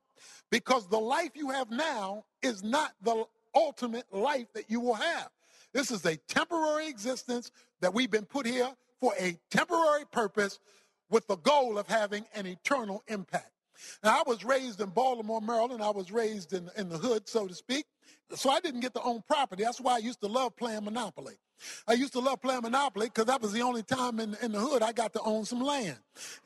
Because 0.51 0.87
the 0.88 0.98
life 0.98 1.31
you 1.35 1.51
have 1.51 1.70
now 1.70 2.25
is 2.42 2.62
not 2.62 2.92
the 3.03 3.25
ultimate 3.55 4.12
life 4.12 4.46
that 4.55 4.70
you 4.70 4.81
will 4.81 4.94
have. 4.94 5.29
This 5.72 5.90
is 5.90 6.05
a 6.05 6.16
temporary 6.29 6.88
existence 6.88 7.51
that 7.81 7.94
we've 7.94 8.11
been 8.11 8.27
put 8.27 8.46
here 8.46 8.70
for 9.02 9.12
a 9.18 9.36
temporary 9.50 10.04
purpose 10.12 10.60
with 11.10 11.26
the 11.26 11.34
goal 11.38 11.76
of 11.76 11.88
having 11.88 12.24
an 12.36 12.46
eternal 12.46 13.02
impact. 13.08 13.50
Now, 14.04 14.20
I 14.20 14.22
was 14.28 14.44
raised 14.44 14.80
in 14.80 14.90
Baltimore, 14.90 15.40
Maryland. 15.40 15.82
I 15.82 15.90
was 15.90 16.12
raised 16.12 16.52
in, 16.52 16.70
in 16.76 16.88
the 16.88 16.98
hood, 16.98 17.28
so 17.28 17.48
to 17.48 17.54
speak. 17.54 17.84
So 18.34 18.50
I 18.50 18.60
didn't 18.60 18.80
get 18.80 18.94
to 18.94 19.02
own 19.02 19.22
property. 19.28 19.64
That's 19.64 19.80
why 19.80 19.94
I 19.94 19.98
used 19.98 20.20
to 20.20 20.26
love 20.26 20.56
playing 20.56 20.84
Monopoly. 20.84 21.34
I 21.86 21.92
used 21.92 22.12
to 22.14 22.20
love 22.20 22.40
playing 22.40 22.62
Monopoly 22.62 23.06
because 23.06 23.26
that 23.26 23.40
was 23.40 23.52
the 23.52 23.62
only 23.62 23.82
time 23.82 24.18
in, 24.20 24.36
in 24.42 24.52
the 24.52 24.58
hood 24.58 24.82
I 24.82 24.92
got 24.92 25.12
to 25.14 25.20
own 25.22 25.44
some 25.44 25.60
land. 25.60 25.98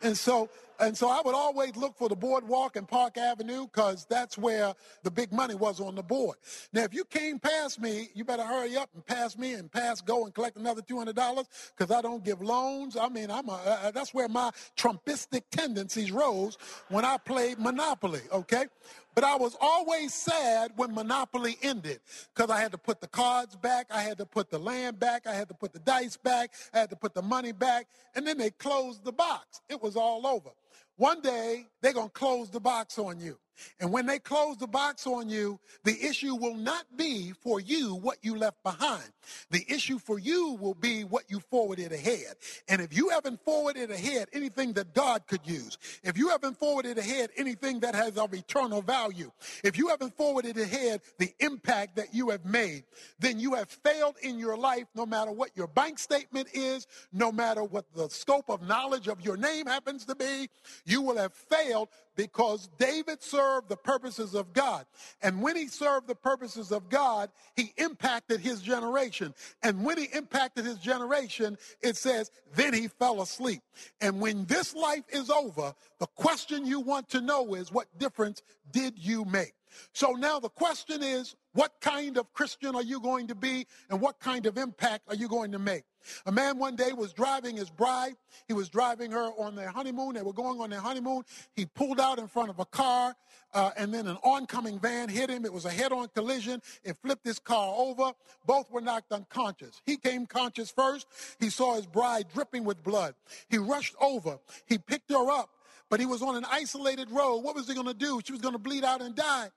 And 0.02 0.16
so 0.16 0.48
and 0.78 0.96
so 0.96 1.08
I 1.08 1.22
would 1.24 1.34
always 1.34 1.76
look 1.76 1.96
for 1.96 2.08
the 2.08 2.16
boardwalk 2.16 2.76
and 2.76 2.86
Park 2.86 3.16
Avenue 3.16 3.66
because 3.66 4.06
that's 4.08 4.36
where 4.36 4.74
the 5.02 5.10
big 5.10 5.32
money 5.32 5.54
was 5.54 5.80
on 5.80 5.94
the 5.94 6.02
board. 6.02 6.36
Now, 6.72 6.84
if 6.84 6.92
you 6.92 7.04
came 7.04 7.38
past 7.38 7.80
me, 7.80 8.10
you 8.14 8.24
better 8.24 8.44
hurry 8.44 8.76
up 8.76 8.90
and 8.94 9.04
pass 9.04 9.38
me 9.38 9.54
and 9.54 9.70
pass 9.70 10.00
go 10.00 10.24
and 10.24 10.34
collect 10.34 10.56
another 10.56 10.82
$200 10.82 11.46
because 11.76 11.94
I 11.94 12.02
don't 12.02 12.24
give 12.24 12.42
loans. 12.42 12.96
I 12.96 13.08
mean, 13.08 13.30
I'm 13.30 13.48
a, 13.48 13.54
uh, 13.54 13.90
that's 13.90 14.12
where 14.12 14.28
my 14.28 14.50
Trumpistic 14.76 15.42
tendencies 15.50 16.12
rose 16.12 16.58
when 16.88 17.04
I 17.04 17.16
played 17.16 17.58
Monopoly, 17.58 18.20
okay? 18.30 18.66
But 19.14 19.24
I 19.24 19.36
was 19.36 19.56
always 19.60 20.12
sad 20.12 20.72
when 20.76 20.94
Monopoly 20.94 21.56
ended 21.62 21.75
because 21.82 22.50
I 22.50 22.60
had 22.60 22.72
to 22.72 22.78
put 22.78 23.00
the 23.00 23.06
cards 23.06 23.56
back, 23.56 23.86
I 23.90 24.02
had 24.02 24.18
to 24.18 24.26
put 24.26 24.50
the 24.50 24.58
land 24.58 24.98
back, 24.98 25.26
I 25.26 25.34
had 25.34 25.48
to 25.48 25.54
put 25.54 25.72
the 25.72 25.78
dice 25.80 26.16
back, 26.16 26.52
I 26.72 26.78
had 26.78 26.90
to 26.90 26.96
put 26.96 27.14
the 27.14 27.22
money 27.22 27.52
back, 27.52 27.86
and 28.14 28.26
then 28.26 28.38
they 28.38 28.50
closed 28.50 29.04
the 29.04 29.12
box. 29.12 29.60
It 29.68 29.82
was 29.82 29.96
all 29.96 30.26
over. 30.26 30.50
One 30.96 31.20
day, 31.20 31.66
they're 31.82 31.92
going 31.92 32.08
to 32.08 32.12
close 32.12 32.50
the 32.50 32.60
box 32.60 32.98
on 32.98 33.20
you. 33.20 33.38
And 33.80 33.92
when 33.92 34.06
they 34.06 34.18
close 34.18 34.56
the 34.56 34.66
box 34.66 35.06
on 35.06 35.28
you, 35.28 35.58
the 35.84 35.96
issue 36.02 36.34
will 36.34 36.56
not 36.56 36.84
be 36.96 37.32
for 37.32 37.60
you 37.60 37.94
what 37.94 38.18
you 38.22 38.36
left 38.36 38.62
behind. 38.62 39.10
The 39.50 39.64
issue 39.68 39.98
for 39.98 40.18
you 40.18 40.52
will 40.60 40.74
be 40.74 41.04
what 41.04 41.24
you 41.28 41.40
forwarded 41.40 41.92
ahead. 41.92 42.34
And 42.68 42.80
if 42.80 42.96
you 42.96 43.08
haven't 43.08 43.40
forwarded 43.44 43.90
ahead 43.90 44.28
anything 44.32 44.72
that 44.74 44.94
God 44.94 45.26
could 45.26 45.40
use, 45.44 45.78
if 46.02 46.16
you 46.16 46.28
haven't 46.28 46.58
forwarded 46.58 46.98
ahead 46.98 47.30
anything 47.36 47.80
that 47.80 47.94
has 47.94 48.16
of 48.16 48.34
eternal 48.34 48.82
value, 48.82 49.30
if 49.64 49.76
you 49.76 49.88
haven't 49.88 50.16
forwarded 50.16 50.58
ahead 50.58 51.00
the 51.18 51.32
impact 51.40 51.96
that 51.96 52.14
you 52.14 52.30
have 52.30 52.44
made, 52.44 52.84
then 53.18 53.38
you 53.38 53.54
have 53.54 53.68
failed 53.68 54.16
in 54.22 54.38
your 54.38 54.56
life 54.56 54.86
no 54.94 55.06
matter 55.06 55.30
what 55.30 55.50
your 55.54 55.66
bank 55.66 55.98
statement 55.98 56.48
is, 56.52 56.86
no 57.12 57.32
matter 57.32 57.64
what 57.64 57.84
the 57.94 58.08
scope 58.08 58.48
of 58.48 58.62
knowledge 58.62 59.08
of 59.08 59.20
your 59.20 59.36
name 59.36 59.66
happens 59.66 60.04
to 60.04 60.14
be, 60.14 60.48
you 60.84 61.02
will 61.02 61.16
have 61.16 61.32
failed 61.32 61.88
because 62.16 62.68
David 62.78 63.22
served 63.22 63.68
the 63.68 63.76
purposes 63.76 64.34
of 64.34 64.52
God. 64.52 64.86
And 65.22 65.42
when 65.42 65.54
he 65.54 65.68
served 65.68 66.08
the 66.08 66.14
purposes 66.14 66.72
of 66.72 66.88
God, 66.88 67.30
he 67.54 67.72
impacted 67.76 68.40
his 68.40 68.60
generation. 68.62 69.34
And 69.62 69.84
when 69.84 69.98
he 69.98 70.08
impacted 70.14 70.64
his 70.64 70.78
generation, 70.78 71.56
it 71.82 71.96
says, 71.96 72.30
then 72.54 72.74
he 72.74 72.88
fell 72.88 73.22
asleep. 73.22 73.60
And 74.00 74.20
when 74.20 74.46
this 74.46 74.74
life 74.74 75.04
is 75.10 75.30
over, 75.30 75.74
the 75.98 76.06
question 76.16 76.66
you 76.66 76.80
want 76.80 77.08
to 77.10 77.20
know 77.20 77.54
is, 77.54 77.70
what 77.70 77.86
difference 77.98 78.42
did 78.72 78.98
you 78.98 79.24
make? 79.24 79.52
So 79.92 80.12
now 80.12 80.40
the 80.40 80.48
question 80.48 81.02
is, 81.02 81.36
what 81.56 81.80
kind 81.80 82.18
of 82.18 82.30
Christian 82.34 82.74
are 82.74 82.82
you 82.82 83.00
going 83.00 83.28
to 83.28 83.34
be 83.34 83.66
and 83.88 83.98
what 83.98 84.20
kind 84.20 84.44
of 84.44 84.58
impact 84.58 85.08
are 85.08 85.14
you 85.14 85.26
going 85.26 85.52
to 85.52 85.58
make? 85.58 85.84
A 86.26 86.30
man 86.30 86.58
one 86.58 86.76
day 86.76 86.92
was 86.92 87.14
driving 87.14 87.56
his 87.56 87.70
bride. 87.70 88.14
He 88.46 88.52
was 88.52 88.68
driving 88.68 89.10
her 89.10 89.30
on 89.38 89.56
their 89.56 89.70
honeymoon. 89.70 90.14
They 90.14 90.22
were 90.22 90.34
going 90.34 90.60
on 90.60 90.68
their 90.68 90.80
honeymoon. 90.80 91.22
He 91.54 91.64
pulled 91.64 91.98
out 91.98 92.18
in 92.18 92.28
front 92.28 92.50
of 92.50 92.58
a 92.58 92.66
car, 92.66 93.16
uh, 93.54 93.70
and 93.76 93.92
then 93.92 94.06
an 94.06 94.18
oncoming 94.22 94.78
van 94.78 95.08
hit 95.08 95.30
him. 95.30 95.46
It 95.46 95.52
was 95.52 95.64
a 95.64 95.70
head 95.70 95.92
on 95.92 96.08
collision. 96.08 96.60
It 96.84 96.98
flipped 96.98 97.24
his 97.24 97.38
car 97.38 97.74
over. 97.74 98.12
Both 98.44 98.70
were 98.70 98.82
knocked 98.82 99.10
unconscious. 99.10 99.80
He 99.86 99.96
came 99.96 100.26
conscious 100.26 100.70
first. 100.70 101.06
He 101.40 101.48
saw 101.48 101.76
his 101.76 101.86
bride 101.86 102.26
dripping 102.34 102.64
with 102.64 102.84
blood. 102.84 103.14
He 103.48 103.56
rushed 103.56 103.94
over. 103.98 104.38
He 104.66 104.76
picked 104.76 105.10
her 105.10 105.30
up, 105.30 105.48
but 105.88 106.00
he 106.00 106.06
was 106.06 106.20
on 106.20 106.36
an 106.36 106.44
isolated 106.50 107.10
road. 107.10 107.38
What 107.38 107.54
was 107.56 107.66
he 107.66 107.74
going 107.74 107.86
to 107.86 107.94
do? 107.94 108.20
She 108.24 108.32
was 108.32 108.42
going 108.42 108.54
to 108.54 108.58
bleed 108.58 108.84
out 108.84 109.00
and 109.00 109.14
die 109.14 109.48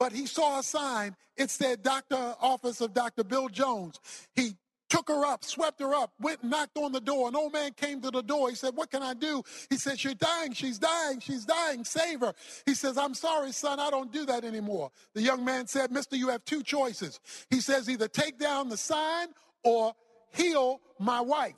but 0.00 0.12
he 0.12 0.26
saw 0.26 0.58
a 0.58 0.62
sign. 0.62 1.14
It 1.36 1.50
said 1.50 1.82
Doctor 1.82 2.34
Office 2.40 2.80
of 2.80 2.94
Dr. 2.94 3.22
Bill 3.22 3.48
Jones. 3.48 4.00
He 4.34 4.56
took 4.88 5.08
her 5.08 5.24
up, 5.24 5.44
swept 5.44 5.78
her 5.80 5.94
up, 5.94 6.12
went 6.18 6.40
and 6.40 6.50
knocked 6.50 6.76
on 6.76 6.90
the 6.90 7.00
door. 7.00 7.28
An 7.28 7.36
old 7.36 7.52
man 7.52 7.72
came 7.74 8.00
to 8.00 8.10
the 8.10 8.22
door. 8.22 8.48
He 8.48 8.56
said, 8.56 8.74
What 8.74 8.90
can 8.90 9.02
I 9.02 9.14
do? 9.14 9.42
He 9.68 9.76
said, 9.76 10.00
She's 10.00 10.14
dying, 10.14 10.52
she's 10.54 10.78
dying, 10.78 11.20
she's 11.20 11.44
dying, 11.44 11.84
save 11.84 12.20
her. 12.20 12.34
He 12.66 12.74
says, 12.74 12.98
I'm 12.98 13.14
sorry, 13.14 13.52
son, 13.52 13.78
I 13.78 13.90
don't 13.90 14.10
do 14.10 14.24
that 14.26 14.42
anymore. 14.42 14.90
The 15.14 15.22
young 15.22 15.44
man 15.44 15.66
said, 15.66 15.92
Mister, 15.92 16.16
you 16.16 16.28
have 16.30 16.44
two 16.46 16.62
choices. 16.62 17.20
He 17.50 17.60
says, 17.60 17.88
Either 17.88 18.08
take 18.08 18.38
down 18.38 18.70
the 18.70 18.78
sign 18.78 19.28
or 19.62 19.94
heal 20.32 20.80
my 20.98 21.20
wife. 21.20 21.54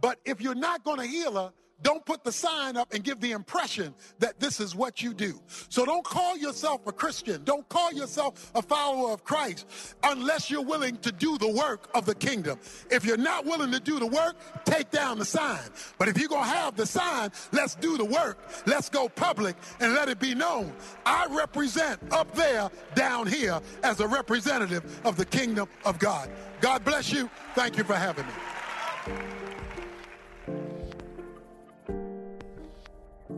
But 0.00 0.18
if 0.24 0.40
you're 0.40 0.56
not 0.56 0.82
going 0.82 0.98
to 0.98 1.06
heal 1.06 1.34
her, 1.36 1.52
don't 1.82 2.04
put 2.06 2.24
the 2.24 2.32
sign 2.32 2.76
up 2.76 2.92
and 2.94 3.04
give 3.04 3.20
the 3.20 3.32
impression 3.32 3.94
that 4.18 4.40
this 4.40 4.60
is 4.60 4.74
what 4.74 5.02
you 5.02 5.12
do. 5.12 5.40
So 5.68 5.84
don't 5.84 6.04
call 6.04 6.36
yourself 6.36 6.86
a 6.86 6.92
Christian. 6.92 7.42
Don't 7.44 7.68
call 7.68 7.92
yourself 7.92 8.50
a 8.54 8.62
follower 8.62 9.12
of 9.12 9.24
Christ 9.24 9.66
unless 10.02 10.50
you're 10.50 10.62
willing 10.62 10.96
to 10.98 11.12
do 11.12 11.36
the 11.38 11.48
work 11.48 11.90
of 11.94 12.06
the 12.06 12.14
kingdom. 12.14 12.58
If 12.90 13.04
you're 13.04 13.16
not 13.16 13.44
willing 13.44 13.70
to 13.72 13.80
do 13.80 13.98
the 13.98 14.06
work, 14.06 14.36
take 14.64 14.90
down 14.90 15.18
the 15.18 15.24
sign. 15.24 15.60
But 15.98 16.08
if 16.08 16.18
you're 16.18 16.28
going 16.28 16.44
to 16.44 16.56
have 16.56 16.76
the 16.76 16.86
sign, 16.86 17.30
let's 17.52 17.74
do 17.74 17.98
the 17.98 18.04
work. 18.04 18.38
Let's 18.66 18.88
go 18.88 19.08
public 19.08 19.56
and 19.80 19.94
let 19.94 20.08
it 20.08 20.18
be 20.18 20.34
known. 20.34 20.72
I 21.04 21.26
represent 21.30 22.00
up 22.12 22.34
there, 22.34 22.70
down 22.94 23.26
here, 23.26 23.60
as 23.82 24.00
a 24.00 24.08
representative 24.08 25.00
of 25.04 25.16
the 25.16 25.24
kingdom 25.24 25.68
of 25.84 25.98
God. 25.98 26.30
God 26.60 26.84
bless 26.84 27.12
you. 27.12 27.28
Thank 27.54 27.76
you 27.76 27.84
for 27.84 27.94
having 27.94 28.26
me. 28.26 29.43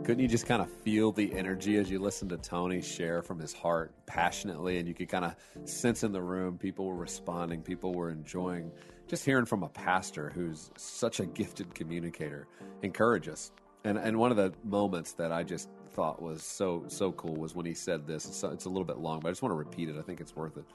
Couldn't 0.06 0.22
you 0.22 0.28
just 0.28 0.46
kind 0.46 0.62
of 0.62 0.70
feel 0.70 1.10
the 1.10 1.34
energy 1.34 1.78
as 1.78 1.90
you 1.90 1.98
listened 1.98 2.30
to 2.30 2.36
Tony 2.36 2.80
share 2.80 3.22
from 3.22 3.40
his 3.40 3.52
heart 3.52 3.92
passionately? 4.06 4.78
And 4.78 4.86
you 4.86 4.94
could 4.94 5.08
kind 5.08 5.24
of 5.24 5.34
sense 5.68 6.04
in 6.04 6.12
the 6.12 6.22
room 6.22 6.58
people 6.58 6.86
were 6.86 6.94
responding, 6.94 7.60
people 7.60 7.92
were 7.92 8.08
enjoying 8.08 8.70
just 9.08 9.24
hearing 9.24 9.46
from 9.46 9.64
a 9.64 9.68
pastor 9.68 10.30
who's 10.32 10.70
such 10.76 11.18
a 11.18 11.26
gifted 11.26 11.74
communicator 11.74 12.46
encourage 12.82 13.26
us. 13.26 13.50
And, 13.82 13.98
and 13.98 14.16
one 14.16 14.30
of 14.30 14.36
the 14.36 14.52
moments 14.62 15.14
that 15.14 15.32
I 15.32 15.42
just 15.42 15.68
thought 15.90 16.22
was 16.22 16.44
so 16.44 16.84
so 16.86 17.10
cool 17.10 17.34
was 17.34 17.56
when 17.56 17.66
he 17.66 17.74
said 17.74 18.06
this. 18.06 18.26
It's, 18.26 18.44
it's 18.44 18.66
a 18.66 18.70
little 18.70 18.84
bit 18.84 18.98
long, 18.98 19.18
but 19.18 19.26
I 19.26 19.30
just 19.32 19.42
want 19.42 19.54
to 19.54 19.56
repeat 19.56 19.88
it. 19.88 19.96
I 19.98 20.02
think 20.02 20.20
it's 20.20 20.36
worth 20.36 20.56
it. 20.56 20.66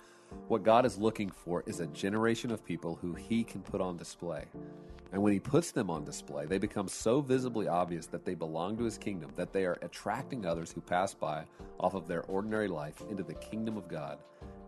What 0.48 0.64
God 0.64 0.86
is 0.86 0.98
looking 0.98 1.30
for 1.30 1.64
is 1.66 1.80
a 1.80 1.88
generation 1.88 2.52
of 2.52 2.66
people 2.66 2.98
who 3.02 3.14
He 3.14 3.44
can 3.44 3.62
put 3.62 3.82
on 3.82 3.98
display. 3.98 4.46
And 5.12 5.22
when 5.22 5.34
He 5.34 5.40
puts 5.40 5.72
them 5.72 5.90
on 5.90 6.04
display, 6.04 6.46
they 6.46 6.58
become 6.58 6.88
so 6.88 7.22
visibly 7.22 7.68
obvious 7.68 8.08
that 8.08 8.26
they 8.26 8.36
belong 8.36 8.78
to 8.78 8.84
His 8.84 8.98
kingdom, 8.98 9.32
that 9.36 9.54
they 9.54 9.66
are 9.66 9.78
attracting 9.82 10.46
others 10.46 10.72
who 10.72 10.82
pass 10.82 11.14
by 11.14 11.46
off 11.80 11.94
of 11.94 12.08
their 12.08 12.24
ordinary 12.24 12.68
life 12.68 13.02
into 13.10 13.24
the 13.24 13.34
kingdom 13.36 13.78
of 13.78 13.88
God 13.88 14.20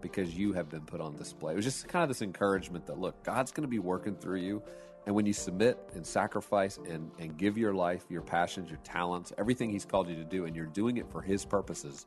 because 0.02 0.36
you 0.36 0.52
have 0.54 0.70
been 0.70 0.82
put 0.82 1.02
on 1.02 1.16
display. 1.16 1.54
It 1.54 1.56
was 1.56 1.66
just 1.66 1.88
kind 1.88 2.04
of 2.04 2.10
this 2.10 2.22
encouragement 2.22 2.86
that, 2.88 3.00
look, 3.00 3.24
God's 3.24 3.52
going 3.52 3.64
to 3.64 3.70
be 3.70 3.80
working 3.80 4.16
through 4.16 4.40
you. 4.40 4.62
And 5.06 5.16
when 5.16 5.26
you 5.26 5.34
submit 5.34 5.78
and 5.96 6.06
sacrifice 6.06 6.78
and, 6.90 7.10
and 7.20 7.38
give 7.38 7.58
your 7.58 7.74
life, 7.74 8.06
your 8.10 8.22
passions, 8.22 8.70
your 8.70 8.80
talents, 8.84 9.34
everything 9.38 9.70
He's 9.70 9.86
called 9.86 10.10
you 10.10 10.16
to 10.16 10.24
do, 10.24 10.46
and 10.46 10.56
you're 10.56 10.66
doing 10.66 10.98
it 10.98 11.10
for 11.10 11.22
His 11.22 11.46
purposes, 11.46 12.06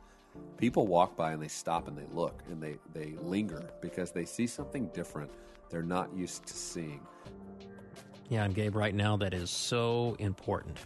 people 0.57 0.87
walk 0.87 1.17
by 1.17 1.33
and 1.33 1.43
they 1.43 1.49
stop 1.49 1.89
and 1.89 1.97
they 1.97 2.07
look 2.13 2.43
and 2.51 2.63
they, 2.63 2.77
they 2.93 3.15
linger 3.21 3.71
because 3.81 4.11
they 4.11 4.25
see 4.25 4.47
something 4.47 4.87
different 4.89 5.31
they're 5.71 5.83
not 5.83 6.15
used 6.15 6.47
to 6.47 6.55
seeing. 6.55 7.01
Yeah, 8.29 8.45
I'm 8.45 8.53
Gabe 8.53 8.75
right 8.75 8.95
now. 8.95 9.17
That 9.17 9.35
is 9.35 9.51
so 9.51 10.17
important. 10.19 10.79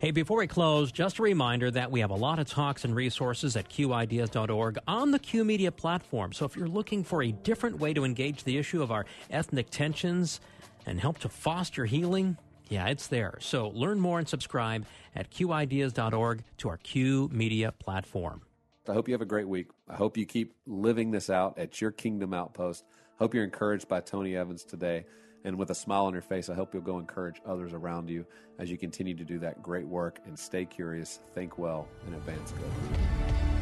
Hey, 0.00 0.10
before 0.10 0.38
we 0.38 0.48
close, 0.48 0.90
just 0.90 1.20
a 1.20 1.22
reminder 1.22 1.70
that 1.70 1.90
we 1.90 2.00
have 2.00 2.10
a 2.10 2.16
lot 2.16 2.40
of 2.40 2.48
talks 2.48 2.84
and 2.84 2.94
resources 2.94 3.56
at 3.56 3.68
qideas.org 3.68 4.78
on 4.88 5.12
the 5.12 5.18
Q 5.18 5.44
Media 5.44 5.70
platform. 5.70 6.32
So 6.32 6.44
if 6.44 6.56
you're 6.56 6.66
looking 6.66 7.04
for 7.04 7.22
a 7.22 7.30
different 7.30 7.78
way 7.78 7.94
to 7.94 8.04
engage 8.04 8.42
the 8.42 8.58
issue 8.58 8.82
of 8.82 8.90
our 8.90 9.06
ethnic 9.30 9.70
tensions 9.70 10.40
and 10.86 10.98
help 10.98 11.18
to 11.18 11.28
foster 11.28 11.84
healing, 11.84 12.36
yeah, 12.68 12.86
it's 12.88 13.06
there. 13.06 13.38
So 13.40 13.68
learn 13.68 14.00
more 14.00 14.18
and 14.18 14.26
subscribe 14.26 14.86
at 15.14 15.30
qideas.org 15.30 16.42
to 16.58 16.68
our 16.68 16.78
Q 16.78 17.28
Media 17.32 17.70
platform. 17.70 18.42
I 18.88 18.94
hope 18.94 19.06
you 19.06 19.14
have 19.14 19.22
a 19.22 19.26
great 19.26 19.46
week. 19.46 19.68
I 19.88 19.94
hope 19.94 20.16
you 20.16 20.26
keep 20.26 20.54
living 20.66 21.12
this 21.12 21.30
out 21.30 21.56
at 21.56 21.80
your 21.80 21.92
Kingdom 21.92 22.34
Outpost. 22.34 22.84
Hope 23.16 23.32
you're 23.32 23.44
encouraged 23.44 23.86
by 23.86 24.00
Tony 24.00 24.36
Evans 24.36 24.64
today. 24.64 25.04
And 25.44 25.56
with 25.56 25.70
a 25.70 25.74
smile 25.74 26.06
on 26.06 26.12
your 26.12 26.22
face, 26.22 26.48
I 26.48 26.54
hope 26.54 26.74
you'll 26.74 26.82
go 26.82 26.98
encourage 26.98 27.40
others 27.46 27.72
around 27.72 28.10
you 28.10 28.26
as 28.58 28.70
you 28.70 28.78
continue 28.78 29.14
to 29.14 29.24
do 29.24 29.38
that 29.40 29.62
great 29.62 29.86
work 29.86 30.20
and 30.26 30.36
stay 30.36 30.64
curious, 30.64 31.20
think 31.34 31.58
well, 31.58 31.86
and 32.06 32.14
advance 32.16 32.52
good. 32.52 33.61